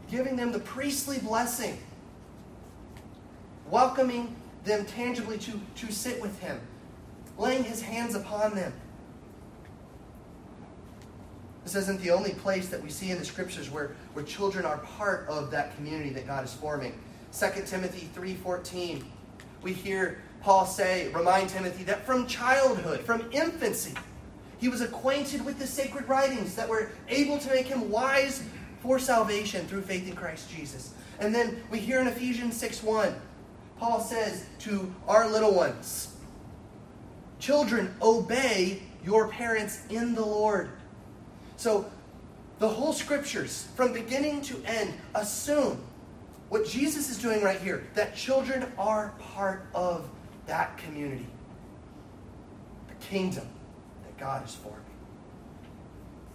giving 0.09 0.35
them 0.35 0.51
the 0.51 0.59
priestly 0.59 1.19
blessing, 1.19 1.77
welcoming 3.69 4.35
them 4.63 4.85
tangibly 4.85 5.37
to, 5.37 5.59
to 5.75 5.91
sit 5.91 6.21
with 6.21 6.39
him, 6.39 6.59
laying 7.37 7.63
his 7.63 7.81
hands 7.81 8.15
upon 8.15 8.55
them. 8.55 8.73
This 11.63 11.75
isn't 11.75 12.01
the 12.01 12.11
only 12.11 12.31
place 12.31 12.69
that 12.69 12.81
we 12.81 12.89
see 12.89 13.11
in 13.11 13.19
the 13.19 13.25
scriptures 13.25 13.69
where, 13.69 13.95
where 14.13 14.25
children 14.25 14.65
are 14.65 14.77
part 14.77 15.27
of 15.27 15.51
that 15.51 15.75
community 15.75 16.09
that 16.11 16.25
God 16.25 16.43
is 16.43 16.53
forming. 16.53 16.99
2 17.31 17.65
Timothy 17.67 18.09
3:14. 18.15 19.03
We 19.61 19.73
hear 19.73 20.19
Paul 20.41 20.65
say, 20.65 21.11
remind 21.13 21.49
Timothy 21.49 21.83
that 21.83 22.05
from 22.05 22.25
childhood, 22.25 23.01
from 23.01 23.29
infancy, 23.31 23.93
he 24.57 24.69
was 24.69 24.81
acquainted 24.81 25.45
with 25.45 25.59
the 25.59 25.67
sacred 25.67 26.07
writings 26.07 26.55
that 26.55 26.67
were 26.67 26.89
able 27.07 27.37
to 27.37 27.49
make 27.49 27.67
him 27.67 27.91
wise 27.91 28.43
for 28.81 28.99
salvation 28.99 29.65
through 29.67 29.81
faith 29.81 30.07
in 30.07 30.15
Christ 30.15 30.49
Jesus. 30.49 30.93
And 31.19 31.33
then 31.33 31.61
we 31.69 31.79
hear 31.79 31.99
in 31.99 32.07
Ephesians 32.07 32.55
6:1, 32.55 33.13
Paul 33.77 34.01
says 34.01 34.45
to 34.59 34.93
our 35.07 35.29
little 35.29 35.53
ones, 35.53 36.15
Children, 37.39 37.95
obey 38.01 38.81
your 39.03 39.29
parents 39.29 39.81
in 39.89 40.13
the 40.13 40.25
Lord. 40.25 40.69
So 41.55 41.89
the 42.59 42.67
whole 42.67 42.91
scriptures, 42.91 43.67
from 43.75 43.93
beginning 43.93 44.41
to 44.43 44.61
end, 44.65 44.93
assume 45.15 45.81
what 46.49 46.65
Jesus 46.65 47.09
is 47.09 47.17
doing 47.17 47.41
right 47.41 47.59
here 47.59 47.87
that 47.93 48.15
children 48.15 48.71
are 48.77 49.13
part 49.19 49.67
of 49.73 50.09
that 50.47 50.77
community, 50.77 51.27
the 52.87 53.05
kingdom 53.05 53.47
that 54.03 54.17
God 54.17 54.45
is 54.45 54.55
forming. 54.55 54.79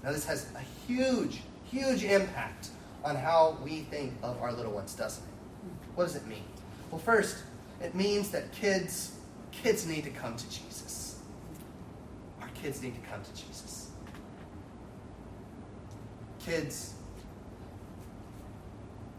Now, 0.02 0.12
this 0.12 0.24
has 0.26 0.46
a 0.54 0.60
huge, 0.86 1.40
huge 1.74 2.04
impact 2.04 2.68
on 3.04 3.16
how 3.16 3.58
we 3.64 3.80
think 3.80 4.12
of 4.22 4.40
our 4.40 4.52
little 4.52 4.72
ones, 4.72 4.94
doesn't 4.94 5.24
it? 5.24 5.30
What 5.96 6.04
does 6.04 6.16
it 6.16 6.26
mean? 6.26 6.44
Well, 6.90 7.00
first, 7.00 7.42
it 7.82 7.94
means 7.94 8.30
that 8.30 8.52
kids 8.52 9.18
kids 9.50 9.86
need 9.86 10.04
to 10.04 10.10
come 10.10 10.36
to 10.36 10.44
Jesus. 10.50 11.18
Our 12.40 12.48
kids 12.48 12.82
need 12.82 12.94
to 12.94 13.10
come 13.10 13.20
to 13.22 13.30
Jesus. 13.42 13.90
Kids 16.44 16.94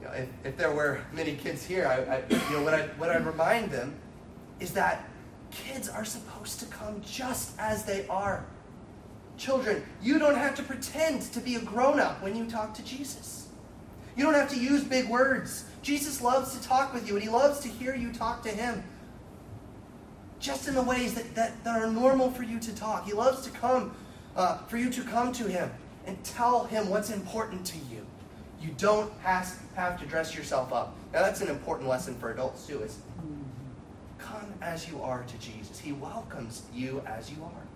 you 0.01 0.07
know, 0.07 0.13
if, 0.13 0.29
if 0.43 0.57
there 0.57 0.71
were 0.71 1.01
many 1.13 1.35
kids 1.35 1.65
here, 1.65 1.87
I, 1.87 2.15
I, 2.15 2.23
you 2.29 2.57
know, 2.57 2.63
what 2.63 2.73
I 2.73 2.87
what 2.97 3.09
I 3.09 3.17
remind 3.17 3.71
them 3.71 3.95
is 4.59 4.71
that 4.71 5.09
kids 5.51 5.89
are 5.89 6.05
supposed 6.05 6.59
to 6.59 6.65
come 6.67 7.01
just 7.01 7.57
as 7.59 7.85
they 7.85 8.07
are. 8.07 8.45
Children, 9.37 9.83
you 10.01 10.17
don't 10.17 10.35
have 10.35 10.55
to 10.55 10.63
pretend 10.63 11.21
to 11.33 11.39
be 11.39 11.55
a 11.55 11.59
grown 11.59 11.99
up 11.99 12.21
when 12.21 12.35
you 12.35 12.45
talk 12.45 12.73
to 12.75 12.83
Jesus. 12.83 13.47
You 14.15 14.23
don't 14.23 14.33
have 14.33 14.49
to 14.49 14.59
use 14.59 14.83
big 14.83 15.09
words. 15.09 15.65
Jesus 15.81 16.21
loves 16.21 16.57
to 16.57 16.63
talk 16.65 16.93
with 16.93 17.07
you, 17.07 17.15
and 17.15 17.23
he 17.23 17.29
loves 17.29 17.59
to 17.59 17.67
hear 17.67 17.95
you 17.95 18.13
talk 18.13 18.43
to 18.43 18.49
him. 18.49 18.83
Just 20.39 20.67
in 20.67 20.75
the 20.75 20.81
ways 20.81 21.15
that, 21.15 21.35
that, 21.35 21.63
that 21.63 21.81
are 21.81 21.91
normal 21.91 22.31
for 22.31 22.43
you 22.43 22.59
to 22.59 22.75
talk. 22.75 23.05
He 23.05 23.13
loves 23.13 23.43
to 23.45 23.49
come, 23.49 23.95
uh, 24.35 24.57
for 24.67 24.77
you 24.77 24.89
to 24.89 25.01
come 25.03 25.33
to 25.33 25.43
him 25.47 25.69
and 26.05 26.21
tell 26.23 26.63
him 26.65 26.89
what's 26.89 27.09
important 27.09 27.65
to 27.65 27.77
you. 27.91 28.05
You 28.61 28.73
don't 28.77 29.11
have, 29.21 29.59
have 29.75 29.99
to 29.99 30.05
dress 30.05 30.35
yourself 30.35 30.71
up. 30.71 30.95
Now, 31.13 31.23
that's 31.23 31.41
an 31.41 31.49
important 31.49 31.89
lesson 31.89 32.15
for 32.15 32.31
adults, 32.31 32.65
too, 32.65 32.81
is 32.81 32.97
come 34.17 34.53
as 34.61 34.89
you 34.89 35.01
are 35.01 35.23
to 35.23 35.37
Jesus. 35.37 35.77
He 35.77 35.91
welcomes 35.91 36.63
you 36.73 37.03
as 37.05 37.29
you 37.29 37.43
are. 37.43 37.74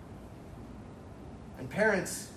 And 1.60 1.68
parents, 1.68 2.30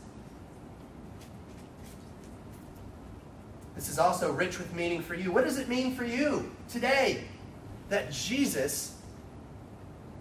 this 3.73 3.87
is 3.87 3.97
also 3.97 4.33
rich 4.33 4.59
with 4.59 4.73
meaning 4.75 5.01
for 5.01 5.15
you. 5.15 5.31
What 5.31 5.45
does 5.45 5.57
it 5.57 5.69
mean 5.69 5.95
for 5.95 6.03
you 6.03 6.51
today 6.69 7.23
that 7.87 8.11
Jesus 8.11 8.97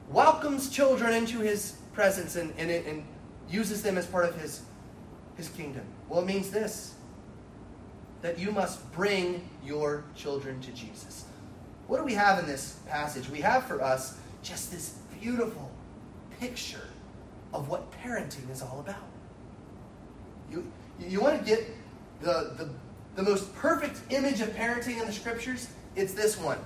welcomes 0.09 0.71
children 0.71 1.13
into 1.15 1.41
his 1.41 1.79
presence 1.93 2.37
and, 2.37 2.55
and, 2.57 2.71
and 2.71 3.05
uses 3.51 3.83
them 3.83 3.99
as 3.99 4.07
part 4.07 4.25
of 4.25 4.41
his, 4.41 4.63
his 5.37 5.49
kingdom? 5.49 5.83
Well, 6.09 6.23
it 6.23 6.27
means 6.27 6.51
this 6.51 6.95
that 8.21 8.39
you 8.39 8.53
must 8.53 8.91
bring 8.93 9.51
your 9.65 10.05
children 10.15 10.61
to 10.61 10.71
Jesus. 10.71 11.25
What 11.89 11.99
do 11.99 12.05
we 12.05 12.15
have 12.15 12.39
in 12.39 12.47
this 12.47 12.79
passage? 12.87 13.29
We 13.29 13.41
have 13.41 13.65
for 13.65 13.83
us 13.83 14.17
just 14.45 14.71
this 14.71 14.97
beautiful 15.21 15.73
picture 16.39 16.87
of 17.53 17.69
what 17.69 17.91
parenting 18.03 18.51
is 18.51 18.63
all 18.63 18.81
about. 18.81 19.05
You, 20.51 20.71
you 20.99 21.21
want 21.21 21.39
to 21.39 21.45
get 21.45 21.67
the, 22.21 22.55
the, 22.57 22.69
the 23.17 23.23
most 23.23 23.55
perfect 23.55 24.01
image 24.11 24.41
of 24.41 24.51
parenting 24.51 25.01
in 25.01 25.07
the 25.07 25.13
scriptures? 25.13 25.69
It's 25.97 26.15
this 26.15 26.39
one. 26.39 26.59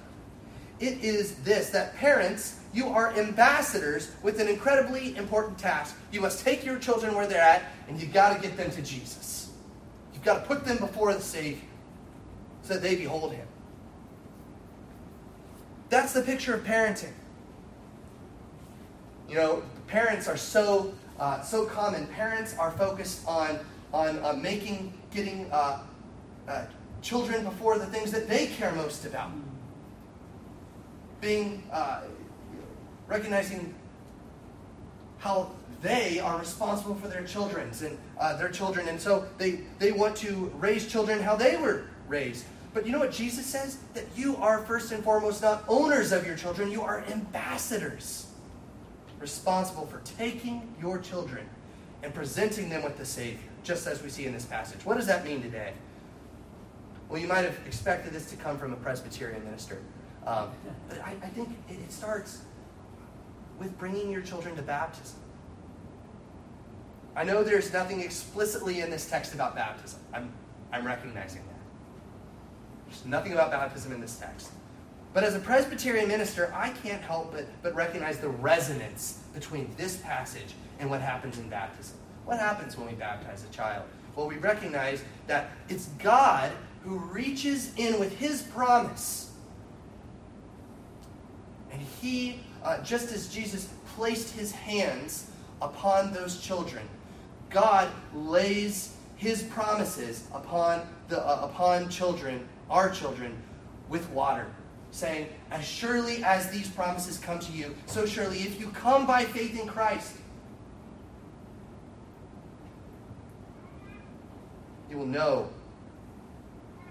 It 0.78 1.02
is 1.02 1.36
this 1.36 1.70
that 1.70 1.96
parents, 1.96 2.60
you 2.74 2.88
are 2.88 3.16
ambassadors 3.16 4.12
with 4.22 4.40
an 4.40 4.48
incredibly 4.48 5.16
important 5.16 5.58
task. 5.58 5.96
You 6.12 6.20
must 6.20 6.44
take 6.44 6.64
your 6.64 6.78
children 6.78 7.14
where 7.14 7.26
they're 7.26 7.40
at, 7.40 7.62
and 7.88 8.00
you've 8.00 8.12
got 8.12 8.34
to 8.34 8.42
get 8.46 8.56
them 8.56 8.70
to 8.70 8.82
Jesus. 8.82 9.50
You've 10.12 10.24
got 10.24 10.40
to 10.40 10.46
put 10.46 10.64
them 10.64 10.76
before 10.76 11.14
the 11.14 11.20
Savior 11.20 11.62
so 12.62 12.74
that 12.74 12.82
they 12.82 12.96
behold 12.96 13.32
Him. 13.32 13.46
That's 15.88 16.12
the 16.12 16.22
picture 16.22 16.54
of 16.54 16.64
parenting. 16.64 17.12
You 19.28 19.36
know, 19.36 19.62
parents 19.86 20.28
are 20.28 20.36
so 20.36 20.94
uh, 21.18 21.40
so 21.40 21.64
common. 21.64 22.06
Parents 22.08 22.56
are 22.58 22.70
focused 22.72 23.26
on 23.26 23.58
on 23.92 24.18
uh, 24.18 24.34
making 24.34 24.92
getting 25.12 25.50
uh, 25.50 25.80
uh, 26.48 26.64
children 27.02 27.44
before 27.44 27.78
the 27.78 27.86
things 27.86 28.10
that 28.10 28.28
they 28.28 28.46
care 28.46 28.72
most 28.72 29.04
about. 29.06 29.30
Being 31.20 31.62
uh, 31.72 32.02
recognizing 33.06 33.74
how 35.18 35.50
they 35.82 36.18
are 36.18 36.38
responsible 36.38 36.94
for 36.94 37.08
their 37.08 37.24
children's 37.24 37.82
and 37.82 37.98
uh, 38.18 38.36
their 38.36 38.50
children, 38.50 38.88
and 38.88 39.00
so 39.00 39.26
they 39.38 39.60
they 39.78 39.92
want 39.92 40.16
to 40.16 40.52
raise 40.58 40.86
children 40.86 41.20
how 41.20 41.36
they 41.36 41.56
were 41.56 41.84
raised. 42.08 42.44
But 42.74 42.84
you 42.84 42.92
know 42.92 42.98
what 42.98 43.12
Jesus 43.12 43.46
says? 43.46 43.78
That 43.94 44.04
you 44.14 44.36
are 44.36 44.58
first 44.64 44.92
and 44.92 45.02
foremost 45.02 45.40
not 45.40 45.64
owners 45.66 46.12
of 46.12 46.26
your 46.26 46.36
children, 46.36 46.70
you 46.70 46.82
are 46.82 47.02
ambassadors, 47.10 48.25
responsible 49.18 49.86
for 49.86 50.00
taking 50.18 50.74
your 50.80 50.98
children 50.98 51.46
and 52.02 52.14
presenting 52.14 52.68
them 52.68 52.82
with 52.82 52.96
the 52.96 53.04
Savior, 53.04 53.38
just 53.62 53.86
as 53.86 54.02
we 54.02 54.08
see 54.08 54.26
in 54.26 54.32
this 54.32 54.44
passage. 54.44 54.84
What 54.84 54.96
does 54.96 55.06
that 55.06 55.24
mean 55.24 55.42
today? 55.42 55.72
Well, 57.08 57.20
you 57.20 57.28
might 57.28 57.44
have 57.44 57.58
expected 57.66 58.12
this 58.12 58.30
to 58.30 58.36
come 58.36 58.58
from 58.58 58.72
a 58.72 58.76
Presbyterian 58.76 59.44
minister. 59.44 59.78
Um, 60.26 60.50
but 60.88 61.00
I, 61.00 61.14
I 61.22 61.28
think 61.28 61.50
it, 61.68 61.74
it 61.74 61.92
starts 61.92 62.42
with 63.58 63.76
bringing 63.78 64.10
your 64.10 64.22
children 64.22 64.56
to 64.56 64.62
baptism. 64.62 65.20
I 67.14 67.24
know 67.24 67.42
there's 67.42 67.72
nothing 67.72 68.00
explicitly 68.00 68.80
in 68.80 68.90
this 68.90 69.08
text 69.08 69.34
about 69.34 69.54
baptism. 69.54 70.00
I'm, 70.12 70.30
I'm 70.72 70.86
recognizing 70.86 71.42
that. 71.46 72.88
There's 72.88 73.06
nothing 73.06 73.32
about 73.32 73.50
baptism 73.50 73.92
in 73.92 74.00
this 74.00 74.18
text. 74.18 74.50
But 75.16 75.24
as 75.24 75.34
a 75.34 75.38
Presbyterian 75.38 76.08
minister, 76.08 76.52
I 76.54 76.68
can't 76.68 77.00
help 77.00 77.32
but, 77.32 77.46
but 77.62 77.74
recognize 77.74 78.18
the 78.18 78.28
resonance 78.28 79.20
between 79.32 79.74
this 79.78 79.96
passage 79.96 80.52
and 80.78 80.90
what 80.90 81.00
happens 81.00 81.38
in 81.38 81.48
baptism. 81.48 81.96
What 82.26 82.38
happens 82.38 82.76
when 82.76 82.86
we 82.86 82.92
baptize 82.92 83.42
a 83.42 83.48
child? 83.48 83.86
Well, 84.14 84.26
we 84.26 84.36
recognize 84.36 85.02
that 85.26 85.52
it's 85.70 85.86
God 86.00 86.52
who 86.84 86.98
reaches 86.98 87.72
in 87.78 87.98
with 87.98 88.14
his 88.18 88.42
promise. 88.42 89.32
And 91.72 91.80
he, 91.80 92.40
uh, 92.62 92.82
just 92.82 93.10
as 93.10 93.28
Jesus 93.28 93.70
placed 93.94 94.34
his 94.34 94.52
hands 94.52 95.30
upon 95.62 96.12
those 96.12 96.42
children, 96.42 96.86
God 97.48 97.88
lays 98.12 98.94
his 99.16 99.44
promises 99.44 100.24
upon, 100.34 100.86
the, 101.08 101.26
uh, 101.26 101.48
upon 101.50 101.88
children 101.88 102.46
our 102.68 102.90
children 102.90 103.34
with 103.88 104.10
water, 104.10 104.46
saying, 104.96 105.28
As 105.50 105.64
surely 105.64 106.24
as 106.24 106.50
these 106.50 106.68
promises 106.68 107.18
come 107.18 107.38
to 107.40 107.52
you, 107.52 107.74
so 107.86 108.06
surely 108.06 108.38
if 108.38 108.58
you 108.58 108.68
come 108.68 109.06
by 109.06 109.24
faith 109.24 109.60
in 109.60 109.68
Christ, 109.68 110.16
you 114.90 114.96
will 114.96 115.06
know 115.06 115.50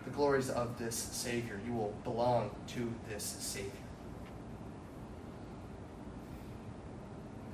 the 0.06 0.12
glories 0.12 0.50
of 0.52 0.78
this 0.78 0.96
Savior. 0.96 1.60
You 1.66 1.74
will 1.74 1.94
belong 2.04 2.52
to 2.68 2.94
this 3.10 3.24
Savior. 3.24 3.72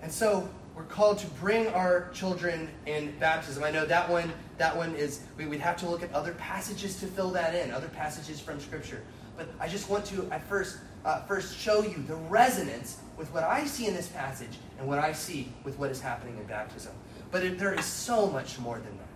And 0.02 0.12
so 0.12 0.50
we're 0.76 0.84
called 0.84 1.20
to 1.20 1.28
bring 1.28 1.68
our 1.68 2.10
children 2.10 2.70
in 2.88 3.14
baptism. 3.20 3.64
I 3.64 3.72
know 3.72 3.86
that 3.86 4.10
one 4.10 4.34
that 4.58 4.76
one 4.76 4.96
is 4.96 5.22
we 5.38 5.46
would 5.46 5.60
have 5.60 5.78
to 5.78 5.90
look 5.90 6.04
at 6.04 6.12
other 6.14 6.34
passages 6.34 7.00
to 7.00 7.08
fill 7.08 7.32
that 7.32 7.56
in, 7.56 7.72
other 7.72 7.88
passages 7.90 8.40
from 8.42 8.60
Scripture. 8.60 9.02
But 9.42 9.50
I 9.60 9.68
just 9.68 9.90
want 9.90 10.06
to 10.06 10.30
at 10.30 10.48
first 10.48 10.78
uh, 11.04 11.22
first 11.22 11.58
show 11.58 11.82
you 11.82 12.04
the 12.08 12.14
resonance 12.14 13.00
with 13.18 13.34
what 13.34 13.44
I 13.44 13.66
see 13.66 13.88
in 13.88 13.96
this 13.96 14.08
passage 14.08 14.60
and 14.78 14.88
what 14.88 15.00
I 15.00 15.14
see 15.14 15.52
with 15.64 15.80
what 15.80 15.90
is 15.90 16.00
happening 16.00 16.38
in 16.38 16.44
baptism. 16.44 16.92
But 17.32 17.44
it, 17.44 17.58
there 17.58 17.74
is 17.74 17.86
so 17.86 18.28
much 18.28 18.60
more 18.60 18.76
than 18.76 18.96
that. 19.00 19.08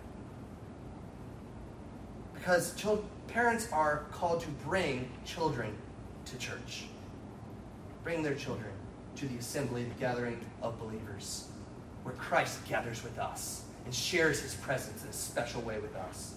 Because 2.34 2.74
parents 3.28 3.68
are 3.70 4.06
called 4.10 4.40
to 4.40 4.48
bring 4.66 5.08
children 5.24 5.72
to 6.24 6.36
church, 6.38 6.86
bring 8.02 8.24
their 8.24 8.34
children 8.34 8.72
to 9.14 9.28
the 9.28 9.36
assembly, 9.36 9.84
the 9.84 10.00
gathering 10.00 10.44
of 10.60 10.76
believers, 10.80 11.46
where 12.02 12.16
Christ 12.16 12.66
gathers 12.68 13.04
with 13.04 13.16
us 13.20 13.62
and 13.84 13.94
shares 13.94 14.40
his 14.40 14.56
presence 14.56 15.04
in 15.04 15.10
a 15.10 15.12
special 15.12 15.62
way 15.62 15.78
with 15.78 15.94
us. 15.94 16.34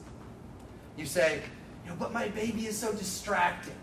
You 0.95 1.07
say, 1.07 1.41
know, 1.89 1.95
but 1.99 2.13
my 2.13 2.27
baby 2.29 2.67
is 2.67 2.77
so 2.77 2.93
distracting. 2.93 3.75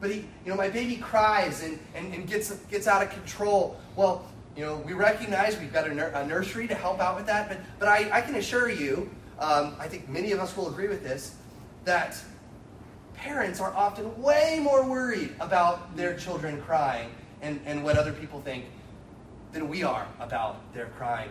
But 0.00 0.10
he, 0.10 0.16
you 0.44 0.50
know, 0.50 0.56
my 0.56 0.68
baby 0.68 0.96
cries 0.96 1.62
and, 1.62 1.78
and, 1.94 2.12
and 2.14 2.26
gets, 2.26 2.50
gets 2.70 2.86
out 2.86 3.02
of 3.02 3.10
control. 3.10 3.78
Well, 3.96 4.26
you 4.56 4.64
know, 4.64 4.76
we 4.86 4.92
recognize 4.92 5.58
we've 5.58 5.72
got 5.72 5.86
a, 5.86 5.94
nur- 5.94 6.08
a 6.08 6.26
nursery 6.26 6.66
to 6.68 6.74
help 6.74 7.00
out 7.00 7.16
with 7.16 7.26
that, 7.26 7.48
but, 7.48 7.58
but 7.78 7.88
I, 7.88 8.18
I 8.18 8.20
can 8.20 8.36
assure 8.36 8.70
you, 8.70 9.10
um, 9.38 9.74
I 9.78 9.88
think 9.88 10.08
many 10.08 10.32
of 10.32 10.40
us 10.40 10.56
will 10.56 10.68
agree 10.68 10.88
with 10.88 11.02
this, 11.02 11.34
that 11.84 12.16
parents 13.14 13.60
are 13.60 13.72
often 13.74 14.20
way 14.20 14.60
more 14.62 14.88
worried 14.88 15.34
about 15.40 15.96
their 15.96 16.16
children 16.16 16.60
crying 16.62 17.10
and, 17.42 17.60
and 17.66 17.82
what 17.84 17.96
other 17.96 18.12
people 18.12 18.40
think 18.40 18.64
than 19.52 19.68
we 19.68 19.82
are 19.82 20.06
about 20.20 20.72
their 20.74 20.86
crying. 20.96 21.30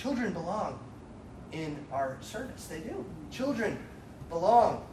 Children 0.00 0.32
belong 0.32 0.78
in 1.52 1.76
our 1.92 2.16
service. 2.22 2.66
They 2.66 2.80
do. 2.80 3.04
Children 3.30 3.78
belong 4.30 4.86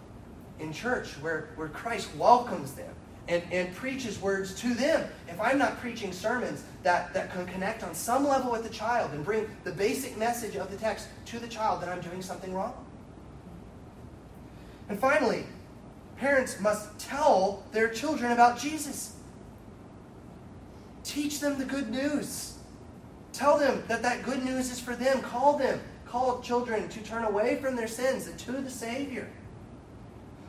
in 0.59 0.73
church 0.73 1.13
where, 1.21 1.51
where 1.55 1.69
Christ 1.69 2.09
welcomes 2.17 2.73
them 2.73 2.93
and, 3.29 3.41
and 3.51 3.73
preaches 3.73 4.19
words 4.19 4.53
to 4.55 4.73
them. 4.73 5.07
If 5.29 5.39
I'm 5.39 5.57
not 5.57 5.79
preaching 5.79 6.11
sermons 6.11 6.65
that, 6.83 7.13
that 7.13 7.31
can 7.31 7.45
connect 7.45 7.83
on 7.83 7.93
some 7.93 8.27
level 8.27 8.51
with 8.51 8.63
the 8.63 8.69
child 8.69 9.11
and 9.13 9.23
bring 9.23 9.47
the 9.63 9.71
basic 9.71 10.17
message 10.17 10.57
of 10.57 10.69
the 10.71 10.77
text 10.77 11.07
to 11.27 11.39
the 11.39 11.47
child, 11.47 11.81
then 11.81 11.89
I'm 11.89 12.01
doing 12.01 12.21
something 12.21 12.53
wrong. 12.53 12.73
And 14.89 14.99
finally, 14.99 15.45
parents 16.17 16.59
must 16.59 16.99
tell 16.99 17.63
their 17.71 17.87
children 17.87 18.33
about 18.33 18.59
Jesus. 18.59 19.15
Teach 21.05 21.39
them 21.39 21.57
the 21.57 21.65
good 21.65 21.89
news. 21.89 22.56
Tell 23.37 23.59
them 23.59 23.83
that 23.87 24.01
that 24.01 24.23
good 24.23 24.43
news 24.43 24.71
is 24.71 24.79
for 24.79 24.95
them. 24.95 25.21
Call 25.21 25.59
them. 25.59 25.79
Call 26.07 26.41
children 26.41 26.89
to 26.89 26.99
turn 27.01 27.23
away 27.23 27.57
from 27.57 27.75
their 27.75 27.87
sins 27.87 28.25
and 28.25 28.35
to 28.39 28.53
the 28.53 28.69
Savior. 28.69 29.29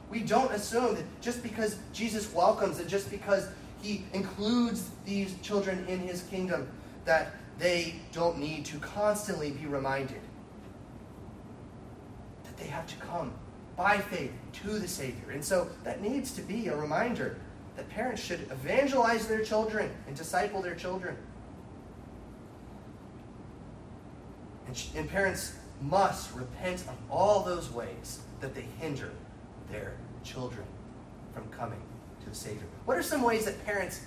We 0.08 0.20
don't 0.20 0.50
assume 0.52 0.94
that 0.94 1.04
just 1.20 1.42
because 1.42 1.76
Jesus 1.92 2.32
welcomes 2.32 2.78
and 2.78 2.88
just 2.88 3.10
because 3.10 3.46
he 3.82 4.04
includes 4.14 4.88
these 5.04 5.34
children 5.42 5.84
in 5.86 5.98
his 5.98 6.22
kingdom, 6.22 6.66
that 7.04 7.34
they 7.58 7.96
don't 8.12 8.38
need 8.38 8.64
to 8.64 8.78
constantly 8.78 9.50
be 9.50 9.66
reminded 9.66 10.22
that 12.44 12.56
they 12.56 12.68
have 12.68 12.86
to 12.86 12.96
come 12.96 13.34
by 13.76 13.98
faith 13.98 14.32
to 14.62 14.78
the 14.78 14.88
Savior. 14.88 15.32
And 15.32 15.44
so 15.44 15.68
that 15.84 16.00
needs 16.00 16.32
to 16.32 16.40
be 16.40 16.68
a 16.68 16.76
reminder 16.76 17.36
that 17.76 17.86
parents 17.90 18.22
should 18.22 18.40
evangelize 18.50 19.28
their 19.28 19.44
children 19.44 19.90
and 20.06 20.16
disciple 20.16 20.62
their 20.62 20.74
children. 20.74 21.18
And, 24.68 24.84
and 24.94 25.10
parents 25.10 25.54
must 25.80 26.34
repent 26.34 26.82
of 26.82 26.96
all 27.10 27.42
those 27.42 27.72
ways 27.72 28.20
that 28.40 28.54
they 28.54 28.66
hinder 28.78 29.10
their 29.70 29.94
children 30.22 30.64
from 31.34 31.48
coming 31.48 31.80
to 32.22 32.30
the 32.30 32.36
Savior. 32.36 32.66
What 32.84 32.96
are 32.96 33.02
some 33.02 33.22
ways 33.22 33.46
that 33.46 33.64
parents 33.64 34.02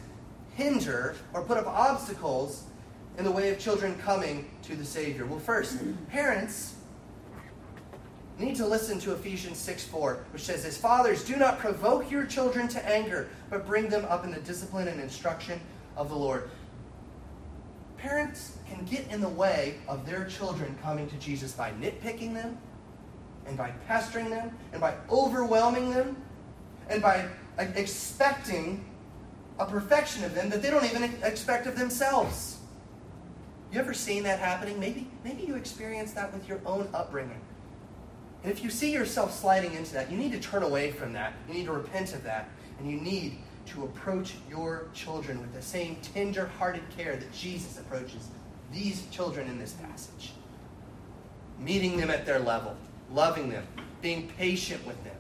hinder 0.54 1.16
or 1.34 1.42
put 1.42 1.58
up 1.58 1.68
obstacles 1.68 2.66
in 3.18 3.26
the 3.26 3.32
way 3.32 3.50
of 3.50 3.60
children 3.60 3.98
coming 3.98 4.50
to 4.64 4.76
the 4.76 4.86
Savior? 4.86 5.26
Well, 5.26 5.40
first, 5.40 5.78
parents 6.10 6.76
need 8.38 8.56
to 8.56 8.68
listen 8.68 9.00
to 9.00 9.14
Ephesians 9.14 9.58
6 9.58 9.86
4, 9.86 10.26
which 10.32 10.44
says 10.44 10.66
"As 10.66 10.78
Fathers, 10.78 11.24
do 11.24 11.36
not 11.36 11.60
provoke 11.60 12.10
your 12.12 12.26
children 12.26 12.68
to 12.70 12.86
anger, 12.88 13.30
but 13.50 13.66
bring 13.66 13.88
them 13.90 14.06
up 14.06 14.24
in 14.26 14.32
the 14.32 14.40
discipline 14.40 14.88
and 14.88 15.00
instruction 15.00 15.60
of 15.96 16.10
the 16.10 16.16
Lord. 16.16 16.50
Parents 18.02 18.58
can 18.68 18.84
get 18.86 19.08
in 19.12 19.22
the 19.22 19.30
way 19.30 19.76
of 19.88 20.06
their 20.06 20.26
children 20.26 20.76
coming 20.82 21.08
to 21.10 21.16
Jesus 21.18 21.52
by 21.54 21.72
nitpicking 21.74 22.34
them, 22.34 22.58
and 23.46 23.58
by 23.58 23.72
pestering 23.88 24.30
them, 24.30 24.58
and 24.72 24.82
by 24.82 24.96
overwhelming 25.10 25.92
them. 25.92 26.18
and 26.90 27.02
by 27.02 27.26
expecting 27.58 28.84
a 29.60 29.66
perfection 29.66 30.24
of 30.24 30.34
them 30.36 30.50
that 30.50 30.62
they 30.62 30.70
don't 30.70 30.84
even 30.86 31.04
expect 31.24 31.68
of 31.68 31.78
themselves. 31.78 32.58
You 33.72 33.80
ever 33.80 33.94
seen 33.94 34.24
that 34.24 34.40
happening? 34.40 34.80
Maybe, 34.80 35.08
maybe 35.24 35.44
you 35.44 35.56
experienced 35.56 36.16
that 36.16 36.34
with 36.34 36.48
your 36.48 36.60
own 36.66 36.90
upbringing. 36.94 37.40
And 38.44 38.52
if 38.52 38.64
you 38.64 38.70
see 38.70 38.92
yourself 38.92 39.38
sliding 39.40 39.74
into 39.74 39.94
that, 39.94 40.12
you 40.12 40.18
need 40.18 40.32
to 40.34 40.40
turn 40.40 40.64
away 40.64 40.92
from 40.92 41.14
that. 41.14 41.34
You 41.48 41.54
need 41.54 41.66
to 41.66 41.72
repent 41.72 42.14
of 42.14 42.24
that. 42.24 42.50
And 42.80 42.90
you 42.90 43.00
need 43.00 43.38
to 43.68 43.84
approach 43.84 44.36
your 44.50 44.88
children 44.94 45.40
with 45.40 45.54
the 45.54 45.62
same 45.62 45.98
tender 45.98 46.48
hearted 46.58 46.84
care 46.96 47.16
that 47.16 47.32
Jesus 47.34 47.80
approaches 47.80 48.28
these 48.72 49.06
children 49.08 49.48
in 49.48 49.60
this 49.60 49.74
passage. 49.74 50.34
Meeting 51.60 51.98
them 51.98 52.10
at 52.10 52.26
their 52.26 52.40
level, 52.40 52.76
loving 53.12 53.50
them, 53.50 53.66
being 54.02 54.28
patient 54.38 54.86
with 54.86 55.02
them. 55.04 55.16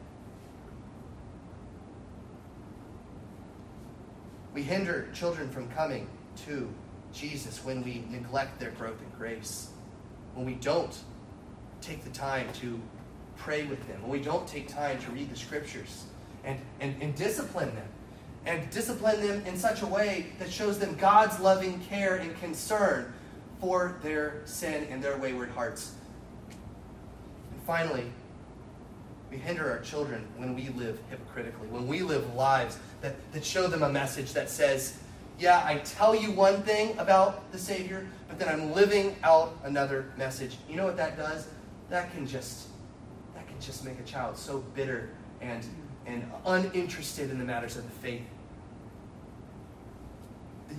We 4.54 4.64
hinder 4.64 5.08
children 5.14 5.50
from 5.50 5.70
coming 5.70 6.10
to 6.46 6.70
Jesus 7.14 7.64
when 7.64 7.84
we 7.84 8.04
neglect 8.10 8.60
their 8.60 8.72
growth 8.72 9.02
in 9.02 9.18
grace, 9.18 9.70
when 10.34 10.46
we 10.46 10.56
don't 10.56 10.98
take 11.82 12.04
the 12.04 12.10
time 12.10 12.48
to 12.54 12.80
pray 13.38 13.64
with 13.66 13.86
them, 13.88 14.02
when 14.02 14.12
we 14.12 14.20
don't 14.20 14.48
take 14.48 14.68
time 14.68 15.00
to 15.00 15.12
read 15.12 15.30
the 15.30 15.36
scriptures 15.36 16.06
and, 16.44 16.60
and, 16.80 17.02
and 17.02 17.16
discipline 17.16 17.74
them, 17.76 17.88
and 18.46 18.70
discipline 18.72 19.26
them 19.26 19.46
in 19.46 19.58
such 19.58 19.82
a 19.82 19.86
way 19.86 20.28
that 20.40 20.52
shows 20.52 20.80
them 20.80 20.96
God's 20.96 21.40
loving 21.40 21.80
care 21.82 22.16
and 22.16 22.36
concern 22.40 23.14
for 23.60 24.00
their 24.02 24.42
sin 24.46 24.88
and 24.90 25.04
their 25.04 25.18
wayward 25.18 25.50
hearts. 25.50 25.94
And 27.52 27.62
finally, 27.64 28.06
we 29.30 29.38
hinder 29.38 29.70
our 29.70 29.80
children 29.80 30.28
when 30.38 30.56
we 30.56 30.70
live 30.70 31.00
hypocritically, 31.10 31.68
when 31.68 31.88
we 31.88 32.02
live 32.02 32.34
lives 32.34 32.78
that, 33.02 33.16
that 33.32 33.46
show 33.46 33.68
them 33.68 33.84
a 33.84 33.90
message 33.90 34.34
that 34.34 34.50
says, 34.50 34.98
yeah, 35.40 35.64
I 35.66 35.78
tell 35.78 36.16
you 36.16 36.32
one 36.32 36.62
thing 36.64 36.98
about 36.98 37.52
the 37.52 37.58
Savior, 37.58 38.06
but 38.28 38.38
then 38.38 38.50
I'm 38.50 38.74
living 38.74 39.16
out 39.24 39.58
another 39.64 40.12
message. 40.18 40.58
You 40.70 40.76
know 40.76 40.86
what 40.86 40.98
that 40.98 41.18
does? 41.18 41.48
That 41.90 42.12
can 42.14 42.28
just 42.28 42.68
that 43.34 43.48
can 43.48 43.60
just 43.60 43.84
make 43.86 44.00
a 44.00 44.04
child 44.04 44.38
so 44.38 44.60
bitter 44.76 45.10
and 45.42 45.66
and 46.06 46.24
uninterested 46.46 47.30
in 47.30 47.40
the 47.40 47.46
matters 47.46 47.78
of 47.78 47.84
the 47.84 47.96
faith. 48.00 48.24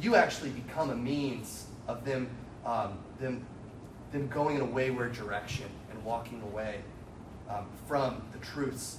You 0.01 0.17
actually 0.17 0.51
become 0.51 0.91
a 0.91 0.97
means 0.97 1.67
of 1.87 2.05
them 2.05 2.29
um, 2.65 2.99
them 3.21 3.45
them 4.13 4.29
going 4.29 4.57
in 4.57 4.63
a 4.63 4.67
wayward 4.67 5.13
direction 5.13 5.67
and 5.91 6.05
walking 6.05 6.43
away 6.43 6.81
um, 7.49 7.67
from 7.87 8.23
the 8.33 8.39
truths 8.39 8.99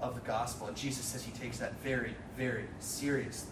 of 0.00 0.14
the 0.14 0.20
gospel. 0.20 0.66
And 0.66 0.76
Jesus 0.76 1.04
says 1.04 1.22
he 1.22 1.32
takes 1.32 1.58
that 1.58 1.74
very, 1.82 2.14
very 2.36 2.64
seriously. 2.80 3.50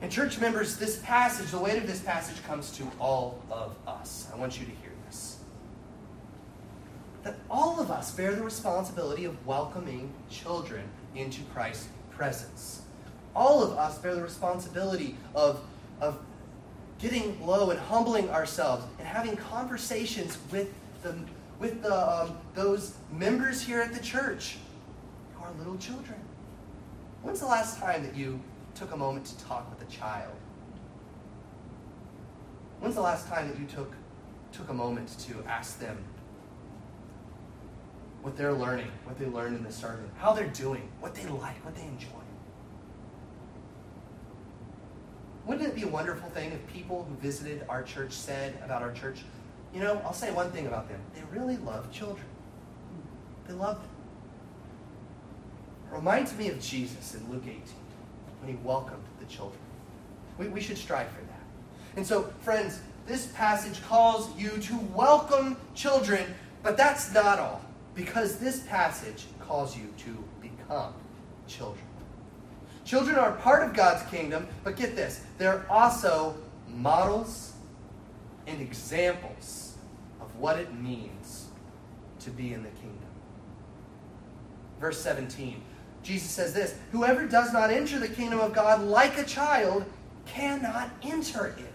And, 0.00 0.10
church 0.10 0.38
members, 0.38 0.76
this 0.76 0.98
passage, 0.98 1.50
the 1.50 1.58
weight 1.58 1.78
of 1.78 1.86
this 1.86 2.00
passage 2.00 2.42
comes 2.44 2.70
to 2.72 2.84
all 2.98 3.42
of 3.50 3.74
us. 3.86 4.28
I 4.32 4.36
want 4.36 4.58
you 4.58 4.66
to 4.66 4.72
hear. 4.72 4.90
That 7.24 7.36
all 7.50 7.80
of 7.80 7.90
us 7.90 8.10
bear 8.10 8.34
the 8.34 8.44
responsibility 8.44 9.24
of 9.24 9.46
welcoming 9.46 10.12
children 10.30 10.84
into 11.16 11.42
Christ's 11.54 11.88
presence. 12.10 12.82
All 13.34 13.62
of 13.62 13.78
us 13.78 13.98
bear 13.98 14.14
the 14.14 14.22
responsibility 14.22 15.16
of, 15.34 15.64
of 16.02 16.20
getting 16.98 17.44
low 17.44 17.70
and 17.70 17.80
humbling 17.80 18.28
ourselves 18.28 18.84
and 18.98 19.08
having 19.08 19.36
conversations 19.36 20.38
with 20.52 20.72
the, 21.02 21.14
with 21.58 21.82
the, 21.82 22.22
um, 22.22 22.36
those 22.54 22.94
members 23.10 23.62
here 23.62 23.80
at 23.80 23.94
the 23.94 24.02
church 24.02 24.58
who 25.34 25.44
are 25.44 25.52
little 25.58 25.78
children. 25.78 26.20
When's 27.22 27.40
the 27.40 27.46
last 27.46 27.78
time 27.78 28.02
that 28.02 28.14
you 28.14 28.38
took 28.74 28.92
a 28.92 28.96
moment 28.96 29.24
to 29.26 29.44
talk 29.46 29.68
with 29.70 29.88
a 29.88 29.90
child? 29.90 30.34
When's 32.80 32.96
the 32.96 33.00
last 33.00 33.28
time 33.28 33.48
that 33.48 33.58
you 33.58 33.66
took, 33.66 33.94
took 34.52 34.68
a 34.68 34.74
moment 34.74 35.18
to 35.20 35.42
ask 35.48 35.80
them 35.80 35.96
what 38.24 38.38
they're 38.38 38.54
learning, 38.54 38.90
what 39.04 39.18
they 39.18 39.26
learned 39.26 39.54
in 39.54 39.62
the 39.62 39.70
sermon, 39.70 40.10
how 40.16 40.32
they're 40.32 40.46
doing, 40.46 40.88
what 41.00 41.14
they 41.14 41.26
like, 41.26 41.62
what 41.62 41.74
they 41.74 41.82
enjoy? 41.82 42.08
Wouldn't 45.44 45.68
it 45.68 45.74
be 45.74 45.82
a 45.82 45.88
wonderful 45.88 46.30
thing 46.30 46.50
if 46.50 46.66
people 46.66 47.04
who 47.06 47.14
visited 47.16 47.66
our 47.68 47.82
church 47.82 48.12
said 48.12 48.58
about 48.64 48.80
our 48.80 48.92
church, 48.92 49.18
you 49.74 49.80
know, 49.80 50.00
I'll 50.06 50.14
say 50.14 50.32
one 50.32 50.50
thing 50.52 50.66
about 50.66 50.88
them. 50.88 50.98
They 51.14 51.20
really 51.38 51.58
love 51.58 51.92
children. 51.92 52.24
They 53.46 53.52
love 53.52 53.76
them. 53.76 53.90
It 55.92 55.94
reminds 55.94 56.34
me 56.34 56.48
of 56.48 56.58
Jesus 56.62 57.14
in 57.14 57.30
Luke 57.30 57.44
18 57.44 57.60
when 58.40 58.56
he 58.56 58.58
welcomed 58.64 59.04
the 59.20 59.26
children. 59.26 59.60
We, 60.38 60.48
we 60.48 60.62
should 60.62 60.78
strive 60.78 61.08
for 61.08 61.20
that. 61.20 61.42
And 61.96 62.06
so, 62.06 62.32
friends, 62.40 62.80
this 63.06 63.26
passage 63.26 63.84
calls 63.84 64.34
you 64.38 64.48
to 64.48 64.78
welcome 64.94 65.58
children, 65.74 66.34
but 66.62 66.78
that's 66.78 67.12
not 67.12 67.38
all, 67.38 67.60
because 67.94 68.38
this 68.38 68.60
passage 68.60 69.26
calls 69.40 69.76
you 69.76 69.88
to 69.98 70.24
become 70.40 70.94
children. 71.46 71.84
Children 72.84 73.16
are 73.16 73.32
part 73.32 73.66
of 73.66 73.74
God's 73.74 74.08
kingdom, 74.10 74.46
but 74.62 74.76
get 74.76 74.94
this, 74.94 75.22
they're 75.38 75.64
also 75.70 76.36
models 76.68 77.52
and 78.46 78.60
examples 78.60 79.76
of 80.20 80.34
what 80.36 80.58
it 80.58 80.74
means 80.74 81.46
to 82.20 82.30
be 82.30 82.52
in 82.52 82.62
the 82.62 82.68
kingdom. 82.70 82.98
Verse 84.80 85.00
17 85.00 85.62
Jesus 86.04 86.30
says 86.30 86.52
this 86.52 86.76
Whoever 86.92 87.26
does 87.26 87.52
not 87.52 87.70
enter 87.70 87.98
the 87.98 88.08
kingdom 88.08 88.38
of 88.38 88.52
God 88.52 88.82
like 88.82 89.18
a 89.18 89.24
child 89.24 89.84
cannot 90.26 90.90
enter 91.02 91.46
it. 91.58 91.73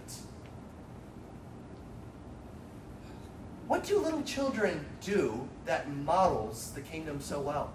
What 3.70 3.84
do 3.84 4.00
little 4.00 4.24
children 4.24 4.84
do 5.00 5.48
that 5.64 5.88
models 5.88 6.72
the 6.74 6.80
kingdom 6.80 7.20
so 7.20 7.40
well? 7.40 7.72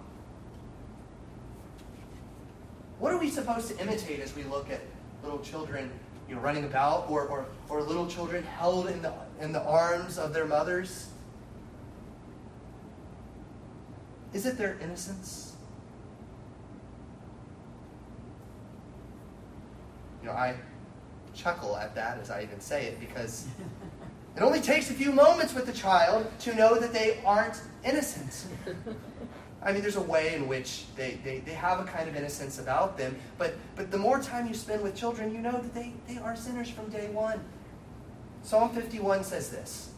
What 2.98 3.14
are 3.14 3.18
we 3.18 3.30
supposed 3.30 3.68
to 3.68 3.80
imitate 3.80 4.20
as 4.20 4.36
we 4.36 4.44
look 4.44 4.70
at 4.70 4.82
little 5.22 5.38
children 5.38 5.90
you 6.28 6.34
know, 6.34 6.42
running 6.42 6.64
about 6.64 7.08
or, 7.08 7.22
or, 7.22 7.46
or 7.70 7.80
little 7.80 8.06
children 8.06 8.42
held 8.42 8.88
in 8.88 9.00
the, 9.00 9.10
in 9.40 9.52
the 9.52 9.62
arms 9.62 10.18
of 10.18 10.34
their 10.34 10.44
mothers? 10.44 11.08
Is 14.34 14.44
it 14.44 14.58
their 14.58 14.76
innocence? 14.82 15.54
You 20.20 20.28
know, 20.28 20.34
I 20.34 20.56
chuckle 21.34 21.74
at 21.74 21.94
that 21.94 22.18
as 22.18 22.28
I 22.28 22.42
even 22.42 22.60
say 22.60 22.84
it 22.84 23.00
because 23.00 23.46
it 24.36 24.42
only 24.42 24.60
takes 24.60 24.90
a 24.90 24.94
few 24.94 25.12
moments 25.12 25.54
with 25.54 25.64
the 25.64 25.72
child 25.72 26.26
to 26.40 26.54
know 26.54 26.78
that 26.78 26.92
they 26.92 27.20
aren't 27.24 27.62
innocent. 27.84 28.46
I 29.62 29.72
mean, 29.72 29.80
there's 29.82 29.96
a 29.96 30.02
way 30.02 30.34
in 30.34 30.46
which 30.46 30.84
they, 30.94 31.18
they, 31.24 31.38
they 31.40 31.54
have 31.54 31.80
a 31.80 31.84
kind 31.84 32.08
of 32.08 32.14
innocence 32.14 32.58
about 32.58 32.98
them, 32.98 33.16
but, 33.38 33.54
but 33.74 33.90
the 33.90 33.98
more 33.98 34.20
time 34.20 34.46
you 34.46 34.54
spend 34.54 34.82
with 34.82 34.94
children, 34.94 35.32
you 35.34 35.40
know 35.40 35.58
that 35.58 35.74
they, 35.74 35.92
they 36.06 36.18
are 36.18 36.36
sinners 36.36 36.70
from 36.70 36.88
day 36.90 37.08
one. 37.08 37.40
Psalm 38.42 38.70
51 38.70 39.24
says 39.24 39.50
this 39.50 39.90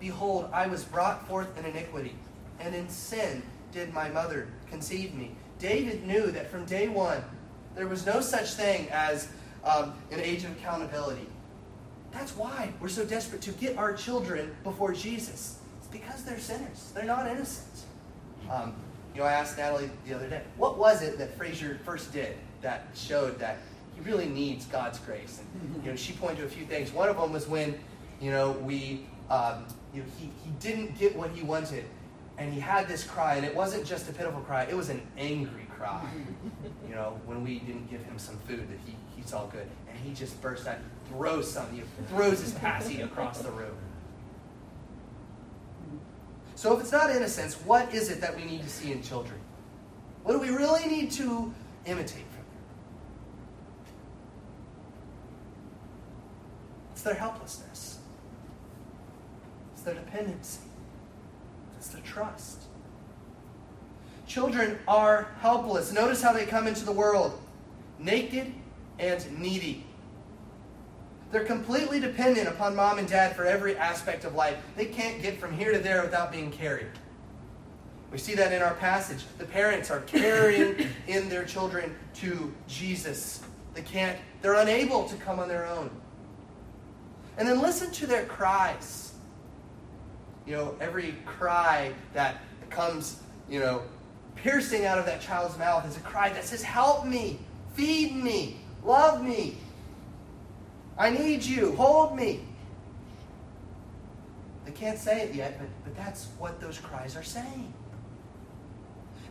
Behold, 0.00 0.50
I 0.52 0.66
was 0.66 0.84
brought 0.84 1.26
forth 1.28 1.56
in 1.56 1.64
iniquity, 1.64 2.16
and 2.58 2.74
in 2.74 2.88
sin 2.88 3.42
did 3.70 3.94
my 3.94 4.08
mother 4.08 4.48
conceive 4.68 5.14
me. 5.14 5.36
David 5.58 6.04
knew 6.04 6.32
that 6.32 6.50
from 6.50 6.64
day 6.66 6.88
one, 6.88 7.22
there 7.76 7.86
was 7.86 8.04
no 8.04 8.20
such 8.20 8.54
thing 8.54 8.88
as 8.90 9.28
um, 9.64 9.94
an 10.10 10.20
age 10.20 10.44
of 10.44 10.50
accountability. 10.50 11.26
That's 12.12 12.36
why 12.36 12.72
we're 12.80 12.88
so 12.88 13.04
desperate 13.04 13.40
to 13.42 13.52
get 13.52 13.76
our 13.78 13.94
children 13.94 14.54
before 14.64 14.92
Jesus. 14.92 15.58
It's 15.78 15.86
because 15.86 16.24
they're 16.24 16.38
sinners. 16.38 16.92
They're 16.94 17.04
not 17.04 17.26
innocent. 17.26 17.84
Um, 18.50 18.74
you 19.14 19.20
know, 19.20 19.26
I 19.26 19.32
asked 19.32 19.58
Natalie 19.58 19.90
the 20.06 20.14
other 20.14 20.28
day, 20.28 20.42
what 20.56 20.78
was 20.78 21.02
it 21.02 21.18
that 21.18 21.36
Frazier 21.36 21.80
first 21.84 22.12
did 22.12 22.36
that 22.60 22.86
showed 22.94 23.38
that 23.38 23.58
he 23.94 24.00
really 24.02 24.26
needs 24.26 24.66
God's 24.66 24.98
grace? 24.98 25.40
And 25.60 25.84
you 25.84 25.90
know, 25.90 25.96
she 25.96 26.12
pointed 26.12 26.38
to 26.38 26.46
a 26.46 26.48
few 26.48 26.64
things. 26.64 26.92
One 26.92 27.08
of 27.08 27.16
them 27.16 27.32
was 27.32 27.48
when, 27.48 27.78
you 28.20 28.30
know, 28.30 28.52
we, 28.52 29.06
um, 29.30 29.66
you 29.94 30.02
know, 30.02 30.08
he, 30.18 30.26
he 30.44 30.50
didn't 30.60 30.98
get 30.98 31.16
what 31.16 31.30
he 31.30 31.42
wanted, 31.42 31.84
and 32.38 32.52
he 32.52 32.60
had 32.60 32.88
this 32.88 33.04
cry, 33.04 33.36
and 33.36 33.44
it 33.44 33.54
wasn't 33.54 33.84
just 33.84 34.08
a 34.08 34.12
pitiful 34.12 34.40
cry; 34.40 34.64
it 34.64 34.76
was 34.76 34.88
an 34.88 35.02
angry 35.18 35.66
cry. 35.82 36.08
You 36.88 36.94
know, 36.94 37.20
when 37.26 37.42
we 37.42 37.58
didn't 37.58 37.90
give 37.90 38.02
him 38.04 38.18
some 38.18 38.38
food 38.46 38.68
that 38.68 38.78
he 38.86 38.94
he's 39.16 39.32
all 39.32 39.46
good. 39.46 39.66
And 39.88 39.98
he 39.98 40.12
just 40.14 40.40
bursts 40.40 40.66
out, 40.66 40.78
throws 41.08 41.50
something, 41.50 41.82
throws 42.08 42.40
his 42.40 42.52
passy 42.52 43.02
across 43.02 43.40
the 43.40 43.50
room. 43.50 43.76
So 46.54 46.74
if 46.74 46.80
it's 46.80 46.92
not 46.92 47.10
innocence, 47.10 47.54
what 47.64 47.92
is 47.94 48.10
it 48.10 48.20
that 48.20 48.36
we 48.36 48.44
need 48.44 48.62
to 48.62 48.68
see 48.68 48.92
in 48.92 49.02
children? 49.02 49.38
What 50.22 50.32
do 50.32 50.38
we 50.38 50.50
really 50.50 50.86
need 50.86 51.10
to 51.12 51.52
imitate 51.86 52.26
from 52.28 52.44
them? 52.44 52.62
It's 56.92 57.02
their 57.02 57.14
helplessness. 57.14 57.98
It's 59.72 59.82
their 59.82 59.94
dependency. 59.94 60.60
It's 61.78 61.88
their 61.88 62.02
trust. 62.02 62.62
Children 64.26 64.78
are 64.86 65.28
helpless. 65.40 65.92
Notice 65.92 66.22
how 66.22 66.32
they 66.32 66.46
come 66.46 66.66
into 66.66 66.84
the 66.84 66.92
world 66.92 67.38
naked 67.98 68.52
and 68.98 69.38
needy. 69.38 69.84
They're 71.30 71.44
completely 71.44 71.98
dependent 71.98 72.48
upon 72.48 72.76
mom 72.76 72.98
and 72.98 73.08
dad 73.08 73.34
for 73.34 73.46
every 73.46 73.76
aspect 73.76 74.24
of 74.24 74.34
life. 74.34 74.58
They 74.76 74.86
can't 74.86 75.22
get 75.22 75.40
from 75.40 75.56
here 75.56 75.72
to 75.72 75.78
there 75.78 76.02
without 76.02 76.30
being 76.30 76.50
carried. 76.50 76.88
We 78.10 78.18
see 78.18 78.34
that 78.34 78.52
in 78.52 78.60
our 78.60 78.74
passage. 78.74 79.24
The 79.38 79.46
parents 79.46 79.90
are 79.90 80.00
carrying 80.00 80.86
in 81.06 81.30
their 81.30 81.44
children 81.44 81.96
to 82.16 82.52
Jesus. 82.68 83.42
They 83.72 83.80
can't, 83.80 84.18
they're 84.42 84.56
unable 84.56 85.08
to 85.08 85.16
come 85.16 85.38
on 85.38 85.48
their 85.48 85.66
own. 85.66 85.90
And 87.38 87.48
then 87.48 87.62
listen 87.62 87.90
to 87.92 88.06
their 88.06 88.26
cries. 88.26 89.14
You 90.46 90.56
know, 90.56 90.76
every 90.80 91.14
cry 91.24 91.94
that 92.12 92.42
comes, 92.68 93.20
you 93.48 93.60
know, 93.60 93.82
piercing 94.36 94.86
out 94.86 94.98
of 94.98 95.06
that 95.06 95.20
child's 95.20 95.56
mouth 95.58 95.86
is 95.86 95.96
a 95.96 96.00
cry 96.00 96.30
that 96.30 96.44
says, 96.44 96.62
Help 96.62 97.06
me, 97.06 97.38
feed 97.74 98.14
me, 98.14 98.56
love 98.84 99.22
me. 99.22 99.56
I 100.98 101.10
need 101.10 101.42
you, 101.42 101.74
hold 101.76 102.16
me. 102.16 102.40
They 104.64 104.72
can't 104.72 104.98
say 104.98 105.22
it 105.22 105.34
yet, 105.34 105.58
but, 105.58 105.68
but 105.84 105.96
that's 105.96 106.28
what 106.38 106.60
those 106.60 106.78
cries 106.78 107.16
are 107.16 107.22
saying. 107.22 107.72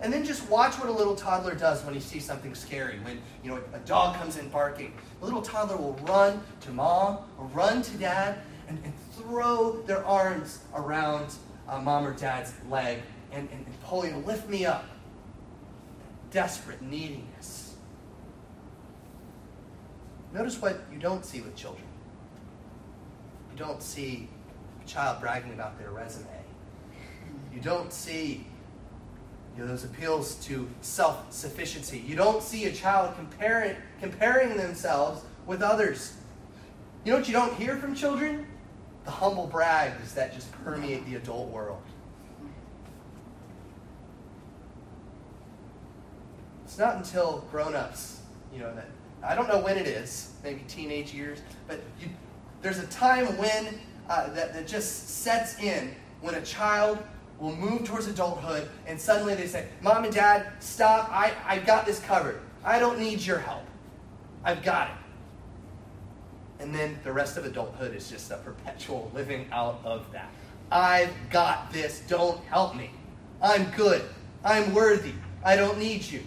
And 0.02 0.12
then 0.12 0.26
just 0.26 0.50
watch 0.50 0.74
what 0.80 0.90
a 0.90 0.92
little 0.92 1.16
toddler 1.16 1.54
does 1.54 1.86
when 1.86 1.94
he 1.94 2.00
sees 2.00 2.26
something 2.26 2.56
scary. 2.56 3.00
When 3.04 3.22
you 3.44 3.52
know 3.52 3.62
a 3.74 3.80
dog 3.80 4.16
comes 4.16 4.38
in 4.38 4.50
barking, 4.50 4.94
the 5.20 5.26
little 5.26 5.44
toddler 5.44 5.78
will 5.78 5.94
run 6.08 6.42
to 6.62 6.72
mom 6.72 7.20
or 7.38 7.46
run 7.48 7.84
to 7.84 7.98
dad 7.98 8.40
and, 8.68 8.80
and 8.84 8.94
throw 9.16 9.82
their 9.84 10.04
arms 10.04 10.60
around 10.74 11.36
uh, 11.70 11.80
mom 11.80 12.08
or 12.08 12.14
dad's 12.14 12.54
leg 12.70 13.00
and, 13.32 13.48
and, 13.52 13.66
and 13.66 13.82
pull 13.84 14.06
you, 14.06 14.16
lift 14.18 14.50
me 14.50 14.66
up. 14.66 14.86
Desperate 16.32 16.82
neediness. 16.82 17.76
Notice 20.34 20.62
what 20.62 20.80
you 20.92 20.98
don't 20.98 21.26
see 21.26 21.42
with 21.42 21.56
children. 21.56 21.84
You 23.52 23.58
don't 23.58 23.84
see 23.84 24.30
a 24.84 24.88
child 24.88 25.20
bragging 25.20 25.54
about 25.54 25.78
their 25.78 25.92
resume. 25.92 26.26
You 27.54 27.60
don't 27.60 27.92
see 27.92 28.46
you 29.58 29.64
know, 29.64 29.68
those 29.68 29.84
appeals 29.84 30.36
to 30.46 30.70
self 30.80 31.32
sufficiency. 31.34 32.00
You 32.00 32.16
don't 32.16 32.42
see 32.42 32.66
a 32.66 32.72
child 32.72 33.16
comparing, 33.16 33.76
comparing 34.00 34.56
themselves 34.56 35.24
with 35.46 35.62
others. 35.62 36.14
You 37.04 37.12
know 37.12 37.18
what 37.18 37.28
you 37.28 37.34
don't 37.34 37.54
hear 37.56 37.76
from 37.76 37.94
children? 37.94 38.48
The 39.04 39.12
humble 39.12 39.48
brags 39.48 40.14
that 40.14 40.34
just 40.34 40.50
permeate 40.64 41.06
the 41.06 41.16
adult 41.16 41.50
world. 41.50 41.82
It's 46.72 46.80
not 46.80 46.96
until 46.96 47.46
grown 47.52 47.76
ups, 47.76 48.22
you 48.54 48.60
know, 48.60 48.74
that 48.74 48.88
I 49.22 49.36
don't 49.36 49.50
know 49.50 49.60
when 49.60 49.78
it 49.78 49.88
is, 49.88 50.32
maybe 50.42 50.62
teenage 50.70 51.14
years, 51.14 51.40
but 51.68 51.82
you, 52.00 52.08
there's 52.62 52.80
a 52.80 52.88
time 52.88 53.26
when 53.38 53.78
uh, 54.10 54.30
that, 54.30 54.54
that 54.54 54.68
just 54.68 55.10
sets 55.22 55.60
in 55.60 55.94
when 56.22 56.36
a 56.36 56.42
child 56.44 56.98
will 57.40 57.54
move 57.54 57.84
towards 57.84 58.08
adulthood 58.08 58.70
and 58.88 58.98
suddenly 58.98 59.36
they 59.36 59.48
say, 59.48 59.68
Mom 59.82 60.06
and 60.06 60.14
Dad, 60.14 60.48
stop, 60.62 61.10
I, 61.12 61.34
I 61.46 61.60
got 61.60 61.86
this 61.86 62.00
covered. 62.00 62.40
I 62.64 62.80
don't 62.80 62.98
need 62.98 63.20
your 63.20 63.40
help. 63.40 63.66
I've 64.46 64.64
got 64.64 64.92
it. 64.92 66.64
And 66.64 66.74
then 66.74 66.98
the 67.04 67.12
rest 67.12 67.36
of 67.36 67.44
adulthood 67.44 67.94
is 67.94 68.10
just 68.10 68.32
a 68.32 68.38
perpetual 68.38 69.12
living 69.14 69.46
out 69.52 69.82
of 69.84 70.10
that. 70.14 70.30
I've 70.72 71.12
got 71.32 71.74
this. 71.74 72.02
Don't 72.08 72.42
help 72.46 72.78
me. 72.78 72.92
I'm 73.42 73.66
good. 73.72 74.04
I'm 74.42 74.74
worthy. 74.74 75.12
I 75.44 75.58
don't 75.58 75.78
need 75.78 76.10
you. 76.10 76.24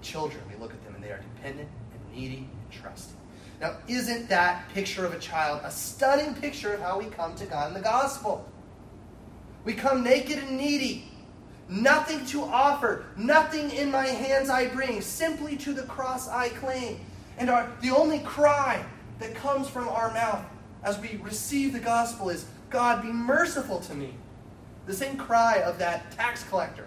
But 0.00 0.06
children, 0.06 0.42
we 0.48 0.56
look 0.56 0.72
at 0.72 0.82
them 0.84 0.94
and 0.94 1.04
they 1.04 1.10
are 1.10 1.20
dependent 1.34 1.68
and 1.92 2.16
needy 2.16 2.48
and 2.62 2.70
trusting. 2.70 3.16
Now, 3.60 3.76
isn't 3.86 4.30
that 4.30 4.66
picture 4.70 5.04
of 5.04 5.12
a 5.12 5.18
child 5.18 5.60
a 5.62 5.70
stunning 5.70 6.34
picture 6.34 6.72
of 6.72 6.80
how 6.80 6.98
we 6.98 7.04
come 7.04 7.34
to 7.34 7.44
God 7.44 7.68
in 7.68 7.74
the 7.74 7.80
gospel? 7.80 8.48
We 9.64 9.74
come 9.74 10.02
naked 10.02 10.38
and 10.38 10.56
needy, 10.56 11.04
nothing 11.68 12.24
to 12.26 12.42
offer, 12.44 13.04
nothing 13.14 13.70
in 13.72 13.90
my 13.90 14.06
hands 14.06 14.48
I 14.48 14.68
bring, 14.68 15.02
simply 15.02 15.56
to 15.58 15.74
the 15.74 15.82
cross 15.82 16.30
I 16.30 16.48
cling. 16.48 17.04
And 17.36 17.50
our, 17.50 17.70
the 17.82 17.90
only 17.90 18.20
cry 18.20 18.82
that 19.18 19.34
comes 19.34 19.68
from 19.68 19.86
our 19.88 20.10
mouth 20.14 20.42
as 20.82 20.98
we 20.98 21.20
receive 21.22 21.74
the 21.74 21.78
gospel 21.78 22.30
is, 22.30 22.46
God, 22.70 23.02
be 23.02 23.12
merciful 23.12 23.80
to 23.80 23.94
me. 23.94 24.14
The 24.86 24.94
same 24.94 25.18
cry 25.18 25.58
of 25.58 25.78
that 25.78 26.10
tax 26.12 26.42
collector. 26.44 26.86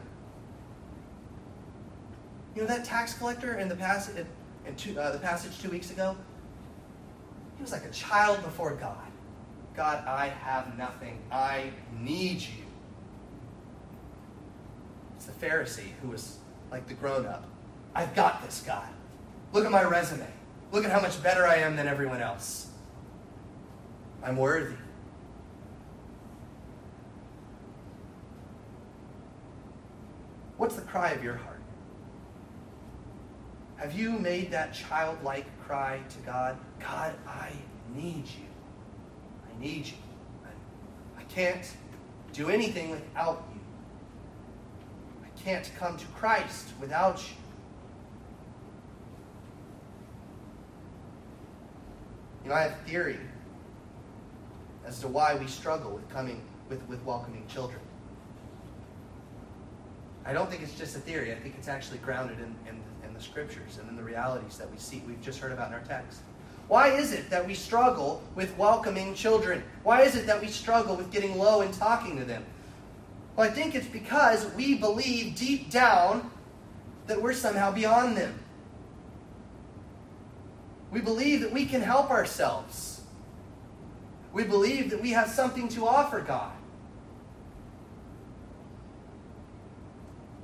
You 2.55 2.61
know 2.61 2.67
that 2.67 2.85
tax 2.85 3.13
collector 3.13 3.57
in 3.57 3.67
the 3.67 3.75
passage, 3.75 4.25
in 4.65 4.75
two, 4.75 4.99
uh, 4.99 5.11
the 5.11 5.19
passage 5.19 5.59
two 5.59 5.69
weeks 5.69 5.91
ago? 5.91 6.15
He 7.57 7.63
was 7.63 7.71
like 7.71 7.85
a 7.85 7.89
child 7.89 8.43
before 8.43 8.75
God. 8.75 8.97
God, 9.75 10.05
I 10.05 10.27
have 10.27 10.77
nothing. 10.77 11.19
I 11.31 11.71
need 11.99 12.41
you. 12.41 12.63
It's 15.15 15.25
the 15.25 15.45
Pharisee 15.45 15.91
who 16.01 16.09
was 16.09 16.37
like 16.71 16.87
the 16.87 16.93
grown 16.93 17.25
up. 17.25 17.45
I've 17.95 18.13
got 18.15 18.43
this, 18.43 18.63
God. 18.65 18.87
Look 19.51 19.65
at 19.65 19.71
my 19.71 19.83
resume. 19.83 20.27
Look 20.71 20.85
at 20.85 20.91
how 20.91 20.99
much 20.99 21.21
better 21.23 21.47
I 21.47 21.57
am 21.57 21.75
than 21.75 21.87
everyone 21.87 22.21
else. 22.21 22.67
I'm 24.23 24.37
worthy. 24.37 24.75
What's 30.57 30.75
the 30.75 30.81
cry 30.81 31.11
of 31.11 31.23
your 31.23 31.35
heart? 31.35 31.52
Have 33.77 33.93
you 33.93 34.12
made 34.12 34.51
that 34.51 34.73
childlike 34.73 35.45
cry 35.65 35.99
to 36.09 36.17
God, 36.19 36.57
God, 36.79 37.13
I 37.27 37.51
need 37.93 38.25
you. 38.25 38.45
I 39.45 39.62
need 39.62 39.88
you. 39.88 39.93
I, 40.45 41.21
I 41.21 41.23
can't 41.23 41.75
do 42.31 42.49
anything 42.49 42.91
without 42.91 43.43
you. 43.53 43.59
I 45.23 45.39
can't 45.39 45.69
come 45.77 45.97
to 45.97 46.05
Christ 46.07 46.69
without 46.79 47.17
you. 47.17 47.36
You 52.43 52.49
know, 52.49 52.55
I 52.55 52.62
have 52.63 52.79
theory 52.81 53.19
as 54.86 54.99
to 54.99 55.07
why 55.07 55.36
we 55.36 55.47
struggle 55.47 55.91
with 55.91 56.09
coming 56.09 56.41
with, 56.69 56.86
with 56.88 57.03
welcoming 57.05 57.45
children. 57.47 57.79
I 60.25 60.33
don't 60.33 60.49
think 60.49 60.62
it's 60.62 60.77
just 60.77 60.95
a 60.95 60.99
theory. 60.99 61.31
I 61.31 61.36
think 61.36 61.55
it's 61.57 61.67
actually 61.67 61.99
grounded 61.99 62.39
in, 62.39 62.55
in 62.67 62.75
in 62.75 62.81
scriptures 63.23 63.77
and 63.79 63.89
in 63.89 63.95
the 63.95 64.03
realities 64.03 64.57
that 64.57 64.69
we 64.69 64.77
see 64.77 65.01
we've 65.07 65.21
just 65.21 65.39
heard 65.39 65.51
about 65.51 65.69
in 65.69 65.73
our 65.73 65.81
text. 65.81 66.19
Why 66.67 66.89
is 66.89 67.12
it 67.12 67.29
that 67.29 67.45
we 67.45 67.53
struggle 67.53 68.21
with 68.36 68.57
welcoming 68.57 69.13
children? 69.13 69.63
Why 69.83 70.01
is 70.01 70.15
it 70.15 70.25
that 70.27 70.41
we 70.41 70.47
struggle 70.47 70.95
with 70.95 71.12
getting 71.12 71.38
low 71.38 71.62
and 71.62 71.73
talking 71.73 72.17
to 72.17 72.25
them? 72.25 72.45
Well, 73.36 73.49
I 73.49 73.51
think 73.51 73.75
it's 73.75 73.88
because 73.88 74.51
we 74.53 74.75
believe 74.75 75.36
deep 75.36 75.69
down 75.69 76.31
that 77.07 77.21
we're 77.21 77.33
somehow 77.33 77.71
beyond 77.71 78.15
them. 78.15 78.39
We 80.91 81.01
believe 81.01 81.41
that 81.41 81.51
we 81.51 81.65
can 81.65 81.81
help 81.81 82.12
ourselves. 82.12 83.01
We 84.31 84.43
believe 84.43 84.89
that 84.91 85.01
we 85.01 85.12
have 85.12 85.29
something 85.29 85.67
to 85.69 85.88
offer 85.88 86.21
God. 86.21 86.53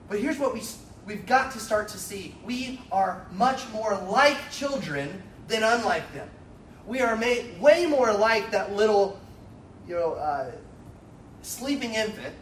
But 0.09 0.19
here's 0.19 0.39
what 0.39 0.53
we 0.53 0.61
we've 1.05 1.25
got 1.25 1.51
to 1.53 1.59
start 1.59 1.87
to 1.89 1.97
see 1.97 2.35
we 2.45 2.81
are 2.91 3.25
much 3.31 3.69
more 3.71 3.95
like 4.09 4.51
children 4.51 5.21
than 5.47 5.63
unlike 5.63 6.13
them. 6.13 6.29
We 6.85 7.01
are 7.01 7.15
made 7.15 7.59
way 7.59 7.85
more 7.85 8.13
like 8.13 8.51
that 8.51 8.75
little, 8.75 9.19
you 9.87 9.95
know, 9.95 10.13
uh, 10.13 10.51
sleeping 11.41 11.93
infant 11.93 12.35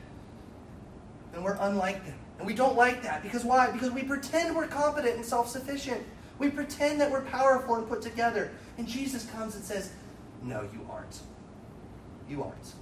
than 1.32 1.43
we're 1.43 1.58
unlike 1.60 2.06
them. 2.06 2.17
And 2.38 2.48
we 2.48 2.54
don't 2.54 2.76
like 2.76 3.02
that. 3.04 3.24
Because 3.24 3.43
why? 3.43 3.72
Because 3.72 3.91
we 3.91 4.04
pretend 4.04 4.56
we're 4.56 4.67
competent 4.67 5.15
and 5.15 5.26
self 5.26 5.50
sufficient. 5.50 6.04
We 6.39 6.50
pretend 6.50 7.02
that 7.02 7.12
we're 7.12 7.26
powerful 7.26 7.76
and 7.76 7.88
put 7.88 8.02
together. 8.02 8.52
And 8.78 8.88
Jesus 8.88 9.26
comes 9.32 9.56
and 9.56 9.63
says, 9.63 9.91
No, 10.43 10.62
you 10.62 10.88
aren't. 10.91 11.20
You 12.30 12.43
aren't. 12.43 12.74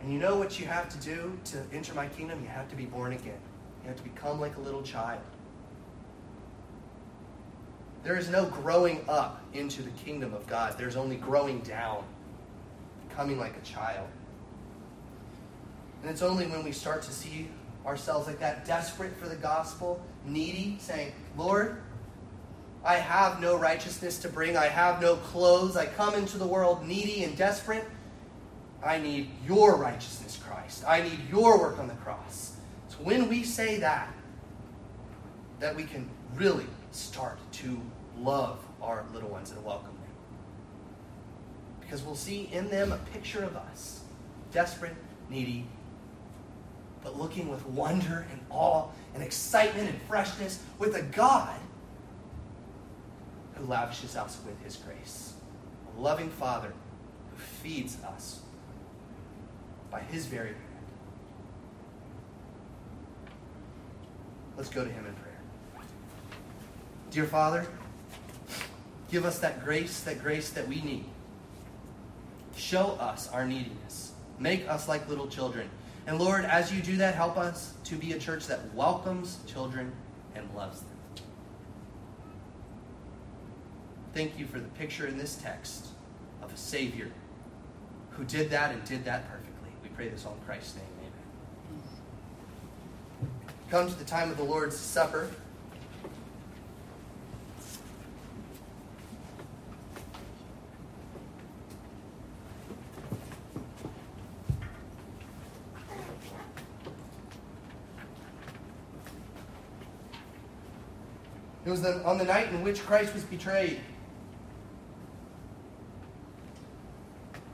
And 0.00 0.12
you 0.12 0.18
know 0.18 0.36
what 0.36 0.58
you 0.58 0.66
have 0.66 0.88
to 0.88 0.98
do 0.98 1.38
to 1.46 1.62
enter 1.72 1.92
my 1.94 2.06
kingdom? 2.08 2.42
You 2.42 2.48
have 2.48 2.68
to 2.70 2.76
be 2.76 2.86
born 2.86 3.12
again. 3.12 3.38
You 3.82 3.88
have 3.88 3.96
to 3.96 4.02
become 4.02 4.40
like 4.40 4.56
a 4.56 4.60
little 4.60 4.82
child. 4.82 5.22
There 8.02 8.16
is 8.16 8.30
no 8.30 8.46
growing 8.46 9.04
up 9.08 9.42
into 9.52 9.82
the 9.82 9.90
kingdom 9.90 10.32
of 10.32 10.46
God. 10.46 10.78
There's 10.78 10.96
only 10.96 11.16
growing 11.16 11.60
down, 11.60 12.04
becoming 13.08 13.38
like 13.38 13.56
a 13.56 13.64
child. 13.64 14.08
And 16.02 16.10
it's 16.10 16.22
only 16.22 16.46
when 16.46 16.64
we 16.64 16.72
start 16.72 17.02
to 17.02 17.12
see 17.12 17.48
ourselves 17.84 18.26
like 18.26 18.40
that, 18.40 18.64
desperate 18.64 19.14
for 19.16 19.28
the 19.28 19.36
gospel, 19.36 20.02
needy, 20.24 20.78
saying, 20.80 21.12
Lord, 21.36 21.76
I 22.84 22.94
have 22.94 23.40
no 23.40 23.58
righteousness 23.58 24.18
to 24.20 24.28
bring. 24.28 24.56
I 24.56 24.66
have 24.66 25.02
no 25.02 25.16
clothes. 25.16 25.76
I 25.76 25.86
come 25.86 26.14
into 26.14 26.38
the 26.38 26.46
world 26.46 26.86
needy 26.86 27.24
and 27.24 27.36
desperate. 27.36 27.84
I 28.82 28.98
need 28.98 29.30
your 29.46 29.76
righteousness, 29.76 30.40
Christ. 30.42 30.84
I 30.88 31.02
need 31.02 31.20
your 31.28 31.58
work 31.58 31.78
on 31.78 31.88
the 31.88 31.94
cross. 31.94 32.49
When 33.02 33.28
we 33.28 33.44
say 33.44 33.78
that, 33.78 34.12
that 35.58 35.74
we 35.74 35.84
can 35.84 36.08
really 36.34 36.66
start 36.90 37.38
to 37.52 37.80
love 38.18 38.58
our 38.82 39.04
little 39.12 39.30
ones 39.30 39.50
and 39.50 39.64
welcome 39.64 39.94
them. 39.94 40.12
Because 41.80 42.02
we'll 42.02 42.14
see 42.14 42.48
in 42.52 42.68
them 42.68 42.92
a 42.92 42.98
picture 43.12 43.42
of 43.42 43.56
us 43.56 44.00
desperate, 44.52 44.94
needy, 45.30 45.66
but 47.02 47.18
looking 47.18 47.48
with 47.48 47.64
wonder 47.66 48.26
and 48.30 48.40
awe 48.50 48.88
and 49.14 49.22
excitement 49.22 49.88
and 49.88 50.00
freshness 50.02 50.60
with 50.78 50.94
a 50.94 51.02
God 51.02 51.58
who 53.54 53.64
lavishes 53.64 54.16
us 54.16 54.38
with 54.44 54.62
his 54.62 54.76
grace. 54.76 55.34
A 55.96 56.00
loving 56.00 56.28
Father 56.28 56.72
who 57.30 57.38
feeds 57.38 57.96
us 58.04 58.40
by 59.90 60.00
his 60.00 60.26
very 60.26 60.54
Let's 64.60 64.68
go 64.68 64.84
to 64.84 64.90
him 64.90 65.06
in 65.06 65.14
prayer. 65.14 65.38
Dear 67.10 67.24
Father, 67.24 67.66
give 69.10 69.24
us 69.24 69.38
that 69.38 69.64
grace, 69.64 70.00
that 70.00 70.22
grace 70.22 70.50
that 70.50 70.68
we 70.68 70.82
need. 70.82 71.06
Show 72.56 72.88
us 73.00 73.30
our 73.30 73.46
neediness. 73.46 74.12
Make 74.38 74.68
us 74.68 74.86
like 74.86 75.08
little 75.08 75.28
children. 75.28 75.70
And 76.06 76.18
Lord, 76.18 76.44
as 76.44 76.70
you 76.70 76.82
do 76.82 76.98
that, 76.98 77.14
help 77.14 77.38
us 77.38 77.72
to 77.84 77.94
be 77.94 78.12
a 78.12 78.18
church 78.18 78.48
that 78.48 78.74
welcomes 78.74 79.38
children 79.46 79.92
and 80.34 80.46
loves 80.54 80.80
them. 80.80 81.24
Thank 84.12 84.38
you 84.38 84.44
for 84.44 84.58
the 84.58 84.68
picture 84.68 85.06
in 85.06 85.16
this 85.16 85.36
text 85.36 85.86
of 86.42 86.52
a 86.52 86.56
Savior 86.58 87.10
who 88.10 88.24
did 88.24 88.50
that 88.50 88.72
and 88.74 88.84
did 88.84 89.06
that 89.06 89.26
perfectly. 89.26 89.70
We 89.82 89.88
pray 89.88 90.10
this 90.10 90.26
all 90.26 90.34
in 90.34 90.40
Christ's 90.40 90.76
name. 90.76 90.99
Come 93.70 93.88
to 93.88 93.96
the 93.96 94.04
time 94.04 94.32
of 94.32 94.36
the 94.36 94.42
Lord's 94.42 94.76
Supper. 94.76 95.30
It 111.64 111.70
was 111.70 111.84
on 111.84 112.18
the 112.18 112.24
night 112.24 112.48
in 112.48 112.64
which 112.64 112.84
Christ 112.84 113.14
was 113.14 113.22
betrayed 113.22 113.78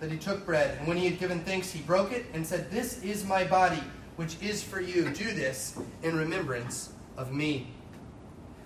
that 0.01 0.11
he 0.11 0.17
took 0.17 0.47
bread. 0.47 0.79
And 0.79 0.89
when 0.89 0.97
he 0.97 1.05
had 1.05 1.19
given 1.19 1.41
thanks, 1.41 1.71
he 1.71 1.83
broke 1.83 2.13
it 2.13 2.25
and 2.33 2.47
said, 2.47 2.71
This 2.71 3.03
is 3.03 3.27
my 3.27 3.45
body, 3.45 3.83
which 4.17 4.41
is 4.43 4.63
for 4.63 4.81
you. 4.81 5.11
Do 5.11 5.33
this 5.33 5.79
in 6.03 6.17
remembrance 6.17 6.93
of 7.17 7.33
me. 7.33 7.69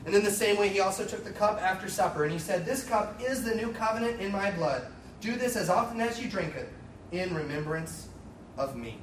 And 0.06 0.14
in 0.14 0.24
the 0.24 0.30
same 0.30 0.56
way, 0.56 0.68
he 0.68 0.80
also 0.80 1.04
took 1.04 1.24
the 1.24 1.30
cup 1.30 1.60
after 1.60 1.88
supper, 1.88 2.24
and 2.24 2.32
he 2.32 2.38
said, 2.38 2.64
This 2.64 2.84
cup 2.84 3.20
is 3.20 3.44
the 3.44 3.54
new 3.54 3.72
covenant 3.72 4.20
in 4.20 4.32
my 4.32 4.50
blood. 4.50 4.86
Do 5.20 5.36
this 5.36 5.56
as 5.56 5.68
often 5.68 6.00
as 6.00 6.20
you 6.22 6.30
drink 6.30 6.54
it 6.54 6.72
in 7.12 7.34
remembrance 7.34 8.08
of 8.56 8.76
me. 8.76 8.98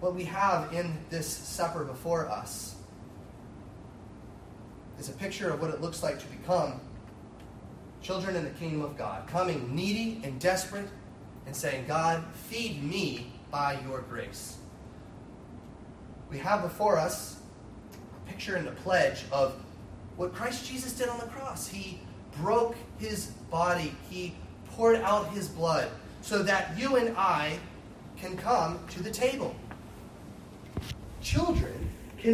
What 0.00 0.14
we 0.14 0.24
have 0.24 0.72
in 0.72 0.98
this 1.10 1.28
supper 1.28 1.84
before 1.84 2.28
us 2.28 2.74
is 4.98 5.08
a 5.08 5.12
picture 5.12 5.50
of 5.50 5.60
what 5.60 5.70
it 5.70 5.80
looks 5.80 6.02
like 6.02 6.18
to 6.18 6.26
become 6.26 6.80
children 8.02 8.34
in 8.34 8.44
the 8.44 8.50
kingdom 8.50 8.82
of 8.82 8.96
God, 8.96 9.26
coming 9.26 9.74
needy 9.74 10.20
and 10.24 10.40
desperate 10.40 10.88
and 11.46 11.54
saying, 11.54 11.86
God, 11.86 12.24
feed 12.34 12.82
me 12.82 13.32
by 13.50 13.80
your 13.86 14.02
grace. 14.02 14.58
We 16.30 16.38
have 16.38 16.62
before 16.62 16.96
us 16.96 17.40
a 17.92 18.30
picture 18.30 18.56
and 18.56 18.68
a 18.68 18.72
pledge 18.72 19.24
of 19.32 19.54
what 20.16 20.32
Christ 20.32 20.66
Jesus 20.70 20.92
did 20.92 21.08
on 21.08 21.18
the 21.18 21.26
cross. 21.26 21.66
He 21.66 22.00
broke 22.40 22.76
his 22.98 23.26
body, 23.50 23.94
he 24.08 24.34
poured 24.70 24.96
out 24.96 25.30
his 25.30 25.48
blood 25.48 25.88
so 26.22 26.42
that 26.42 26.78
you 26.78 26.96
and 26.96 27.16
I 27.16 27.58
can 28.16 28.36
come 28.36 28.78
to 28.90 29.02
the 29.02 29.10
table. 29.10 29.54
Children 31.20 31.89